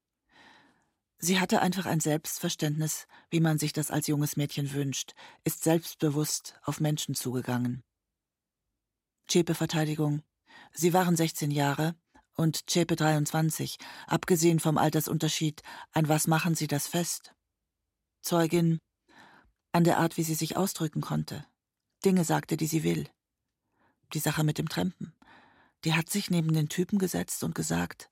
Sie 1.17 1.41
hatte 1.41 1.63
einfach 1.63 1.87
ein 1.87 2.01
Selbstverständnis, 2.01 3.07
wie 3.31 3.41
man 3.41 3.59
sich 3.59 3.73
das 3.73 3.91
als 3.91 4.07
junges 4.07 4.37
Mädchen 4.37 4.71
wünscht, 4.75 5.15
ist 5.45 5.65
selbstbewusst 5.65 6.61
auf 6.63 6.79
Menschen 6.79 7.15
zugegangen. 7.15 7.83
Zschäpe-Verteidigung. 9.29 10.23
Sie 10.73 10.93
waren 10.93 11.17
16 11.17 11.51
Jahre 11.51 11.95
und 12.35 12.69
Zschäpe 12.69 12.97
23. 12.97 13.79
Abgesehen 14.07 14.61
vom 14.61 14.79
Altersunterschied, 14.79 15.63
an 15.93 16.09
was 16.09 16.27
machen 16.27 16.55
Sie 16.55 16.67
das 16.67 16.87
fest? 16.87 17.35
Zeugin. 18.23 18.79
An 19.73 19.85
der 19.85 19.99
Art, 19.99 20.17
wie 20.17 20.23
sie 20.23 20.35
sich 20.35 20.57
ausdrücken 20.57 21.01
konnte. 21.01 21.45
Dinge 22.05 22.25
sagte, 22.25 22.57
die 22.57 22.67
sie 22.67 22.85
will. 22.85 23.09
Die 24.13 24.19
Sache 24.19 24.45
mit 24.45 24.59
dem 24.59 24.69
Trampen. 24.69 25.15
Die 25.85 25.95
hat 25.95 26.09
sich 26.09 26.31
neben 26.31 26.53
den 26.55 26.69
Typen 26.69 26.99
gesetzt 26.99 27.45
und 27.45 27.55
gesagt, 27.55 28.11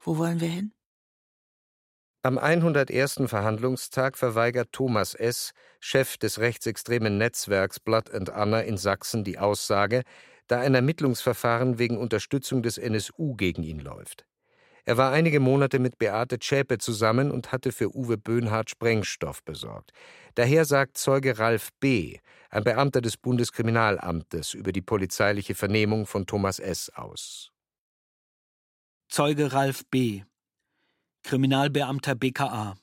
wo 0.00 0.16
wollen 0.18 0.40
wir 0.40 0.48
hin? 0.48 0.72
Am 2.22 2.36
101. 2.36 3.22
Verhandlungstag 3.26 4.18
verweigert 4.18 4.72
Thomas 4.72 5.14
S., 5.14 5.52
Chef 5.80 6.18
des 6.18 6.38
rechtsextremen 6.38 7.16
Netzwerks 7.16 7.80
Blood 7.80 8.12
and 8.12 8.30
Anna 8.30 8.60
in 8.60 8.76
Sachsen, 8.76 9.24
die 9.24 9.38
Aussage, 9.38 10.02
da 10.48 10.60
ein 10.60 10.74
Ermittlungsverfahren 10.74 11.78
wegen 11.78 11.96
Unterstützung 11.96 12.62
des 12.62 12.78
NSU 12.78 13.36
gegen 13.36 13.62
ihn 13.62 13.80
läuft. 13.80 14.26
Er 14.84 14.96
war 14.96 15.12
einige 15.12 15.38
Monate 15.38 15.78
mit 15.78 15.98
Beate 15.98 16.38
Zschäpe 16.38 16.78
zusammen 16.78 17.30
und 17.30 17.52
hatte 17.52 17.72
für 17.72 17.94
Uwe 17.94 18.16
Böhnhardt 18.16 18.70
Sprengstoff 18.70 19.44
besorgt. 19.44 19.92
Daher 20.34 20.64
sagt 20.64 20.96
Zeuge 20.96 21.38
Ralf 21.38 21.68
B., 21.78 22.18
ein 22.48 22.64
Beamter 22.64 23.02
des 23.02 23.18
Bundeskriminalamtes, 23.18 24.54
über 24.54 24.72
die 24.72 24.80
polizeiliche 24.80 25.54
Vernehmung 25.54 26.06
von 26.06 26.24
Thomas 26.24 26.58
S. 26.58 26.90
aus. 26.94 27.52
Zeuge 29.10 29.52
Ralf 29.52 29.84
B., 29.90 30.22
Kriminalbeamter 31.22 32.14
BKA. 32.14 32.78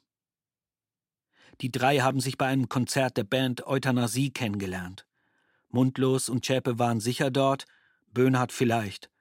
Die 1.61 1.71
drei 1.71 1.99
haben 1.99 2.19
sich 2.19 2.37
bei 2.37 2.45
einem 2.45 2.69
Konzert 2.69 3.17
der 3.17 3.23
Band 3.23 3.65
Euthanasie 3.65 4.29
kennengelernt. 4.31 5.04
Mundlos 5.75 6.29
und 6.29 6.45
Zschäpe 6.45 6.79
waren 6.79 7.01
sicher 7.01 7.29
dort, 7.29 7.65
Böhnhardt 8.13 8.53
vielleicht. 8.53 9.11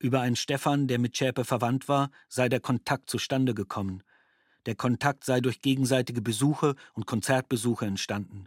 Über 0.00 0.20
einen 0.22 0.34
Stefan, 0.34 0.88
der 0.88 0.98
mit 0.98 1.16
Schäpe 1.16 1.44
verwandt 1.44 1.88
war, 1.88 2.10
sei 2.28 2.48
der 2.48 2.58
Kontakt 2.58 3.08
zustande 3.08 3.54
gekommen. 3.54 4.02
Der 4.66 4.74
Kontakt 4.74 5.22
sei 5.22 5.40
durch 5.40 5.62
gegenseitige 5.62 6.20
Besuche 6.20 6.74
und 6.94 7.06
Konzertbesuche 7.06 7.86
entstanden. 7.86 8.46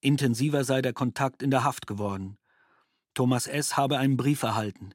Intensiver 0.00 0.62
sei 0.62 0.80
der 0.80 0.92
Kontakt 0.92 1.42
in 1.42 1.50
der 1.50 1.64
Haft 1.64 1.88
geworden. 1.88 2.38
Thomas 3.14 3.48
S. 3.48 3.76
habe 3.76 3.98
einen 3.98 4.16
Brief 4.16 4.44
erhalten. 4.44 4.92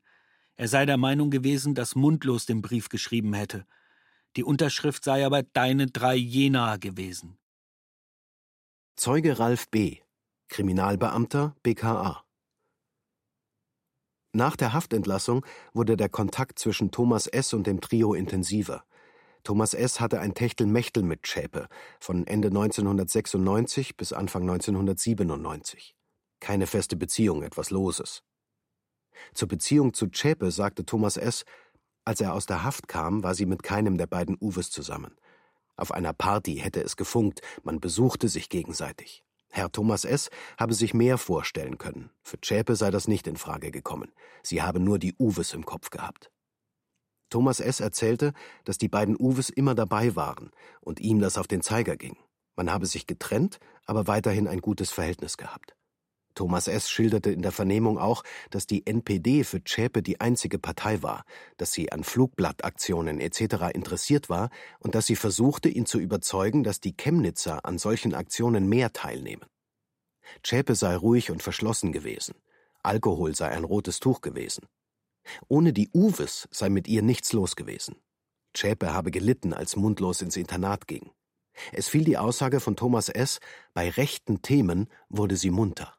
Er 0.55 0.69
sei 0.69 0.85
der 0.85 0.97
Meinung 0.97 1.29
gewesen, 1.29 1.75
dass 1.75 1.93
Mundlos 1.93 2.45
den 2.45 2.61
Brief 2.61 2.87
geschrieben 2.87 3.33
hätte. 3.33 3.65
Die 4.37 4.45
Unterschrift 4.45 5.03
sei 5.03 5.25
aber 5.25 5.43
Deine 5.43 5.87
drei 5.87 6.15
Jena 6.15 6.77
gewesen. 6.77 7.37
Zeuge 8.95 9.39
Ralf 9.39 9.67
B., 9.67 10.04
Kriminalbeamter 10.49 11.55
BKA. 11.63 12.23
Nach 14.33 14.55
der 14.55 14.73
Haftentlassung 14.73 15.45
wurde 15.73 15.97
der 15.97 16.09
Kontakt 16.09 16.59
zwischen 16.59 16.91
Thomas 16.91 17.27
S. 17.27 17.53
und 17.53 17.67
dem 17.67 17.81
Trio 17.81 18.13
intensiver. 18.13 18.83
Thomas 19.43 19.73
S. 19.73 19.99
hatte 19.99 20.19
ein 20.19 20.33
Techtelmechtel 20.33 21.03
mit 21.03 21.27
Schäpe 21.27 21.67
von 21.99 22.27
Ende 22.27 22.49
1996 22.49 23.95
bis 23.95 24.11
Anfang 24.11 24.41
1997. 24.41 25.95
Keine 26.39 26.67
feste 26.67 26.95
Beziehung, 26.95 27.43
etwas 27.43 27.69
Loses. 27.69 28.23
Zur 29.33 29.47
Beziehung 29.47 29.93
zu 29.93 30.07
Zschäpe 30.07 30.51
sagte 30.51 30.85
Thomas 30.85 31.17
S., 31.17 31.45
als 32.03 32.21
er 32.21 32.33
aus 32.33 32.45
der 32.45 32.63
Haft 32.63 32.87
kam, 32.87 33.23
war 33.23 33.33
sie 33.33 33.45
mit 33.45 33.63
keinem 33.63 33.97
der 33.97 34.07
beiden 34.07 34.37
Uwes 34.39 34.69
zusammen. 34.69 35.15
Auf 35.77 35.91
einer 35.91 36.13
Party 36.13 36.57
hätte 36.57 36.83
es 36.83 36.95
gefunkt, 36.95 37.41
man 37.63 37.79
besuchte 37.79 38.29
sich 38.29 38.49
gegenseitig. 38.49 39.23
Herr 39.55 39.71
Thomas 39.71 40.03
S. 40.03 40.29
habe 40.59 40.73
sich 40.73 40.93
mehr 40.93 41.17
vorstellen 41.17 41.77
können. 41.77 42.09
Für 42.23 42.41
Zschäpe 42.41 42.75
sei 42.75 42.91
das 42.91 43.07
nicht 43.07 43.25
in 43.25 43.37
Frage 43.37 43.71
gekommen. 43.71 44.11
Sie 44.43 44.61
habe 44.61 44.81
nur 44.81 44.99
die 44.99 45.15
Uwes 45.17 45.53
im 45.53 45.65
Kopf 45.65 45.91
gehabt. 45.91 46.29
Thomas 47.29 47.61
S. 47.61 47.79
erzählte, 47.79 48.33
dass 48.65 48.77
die 48.77 48.89
beiden 48.89 49.15
Uwes 49.17 49.49
immer 49.49 49.73
dabei 49.73 50.17
waren 50.17 50.51
und 50.81 50.99
ihm 50.99 51.21
das 51.21 51.37
auf 51.37 51.47
den 51.47 51.61
Zeiger 51.61 51.95
ging. 51.95 52.17
Man 52.57 52.69
habe 52.69 52.85
sich 52.85 53.07
getrennt, 53.07 53.59
aber 53.85 54.07
weiterhin 54.07 54.49
ein 54.49 54.59
gutes 54.59 54.91
Verhältnis 54.91 55.37
gehabt. 55.37 55.77
Thomas 56.35 56.67
S. 56.67 56.89
schilderte 56.89 57.31
in 57.31 57.41
der 57.41 57.51
Vernehmung 57.51 57.97
auch, 57.97 58.23
dass 58.49 58.67
die 58.67 58.85
NPD 58.85 59.43
für 59.43 59.63
Zschäpe 59.63 60.03
die 60.03 60.21
einzige 60.21 60.59
Partei 60.59 61.01
war, 61.01 61.23
dass 61.57 61.71
sie 61.71 61.91
an 61.91 62.03
Flugblattaktionen 62.03 63.19
etc. 63.19 63.73
interessiert 63.73 64.29
war 64.29 64.49
und 64.79 64.95
dass 64.95 65.07
sie 65.07 65.15
versuchte, 65.15 65.69
ihn 65.69 65.85
zu 65.85 65.99
überzeugen, 65.99 66.63
dass 66.63 66.79
die 66.81 66.95
Chemnitzer 66.95 67.65
an 67.65 67.77
solchen 67.77 68.13
Aktionen 68.13 68.67
mehr 68.67 68.93
teilnehmen. 68.93 69.45
Zschäpe 70.43 70.75
sei 70.75 70.95
ruhig 70.95 71.31
und 71.31 71.41
verschlossen 71.41 71.91
gewesen. 71.91 72.35
Alkohol 72.83 73.35
sei 73.35 73.49
ein 73.49 73.63
rotes 73.63 73.99
Tuch 73.99 74.21
gewesen. 74.21 74.67
Ohne 75.47 75.73
die 75.73 75.89
Uwes 75.93 76.47
sei 76.51 76.69
mit 76.69 76.87
ihr 76.87 77.01
nichts 77.01 77.33
los 77.33 77.55
gewesen. 77.55 77.95
Zschäpe 78.53 78.93
habe 78.93 79.11
gelitten, 79.11 79.53
als 79.53 79.75
mundlos 79.75 80.21
ins 80.21 80.37
Internat 80.37 80.87
ging. 80.87 81.11
Es 81.71 81.87
fiel 81.87 82.03
die 82.03 82.17
Aussage 82.17 82.59
von 82.59 82.75
Thomas 82.75 83.09
S., 83.09 83.39
bei 83.73 83.89
rechten 83.89 84.41
Themen 84.41 84.87
wurde 85.09 85.35
sie 85.35 85.51
munter. 85.51 85.94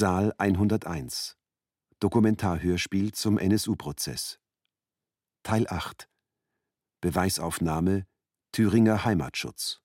Saal 0.00 0.32
101 0.38 1.36
Dokumentarhörspiel 1.98 3.10
zum 3.10 3.36
NSU-Prozess 3.36 4.38
Teil 5.42 5.66
8 5.68 6.08
Beweisaufnahme 7.00 8.06
Thüringer 8.52 9.04
Heimatschutz 9.04 9.82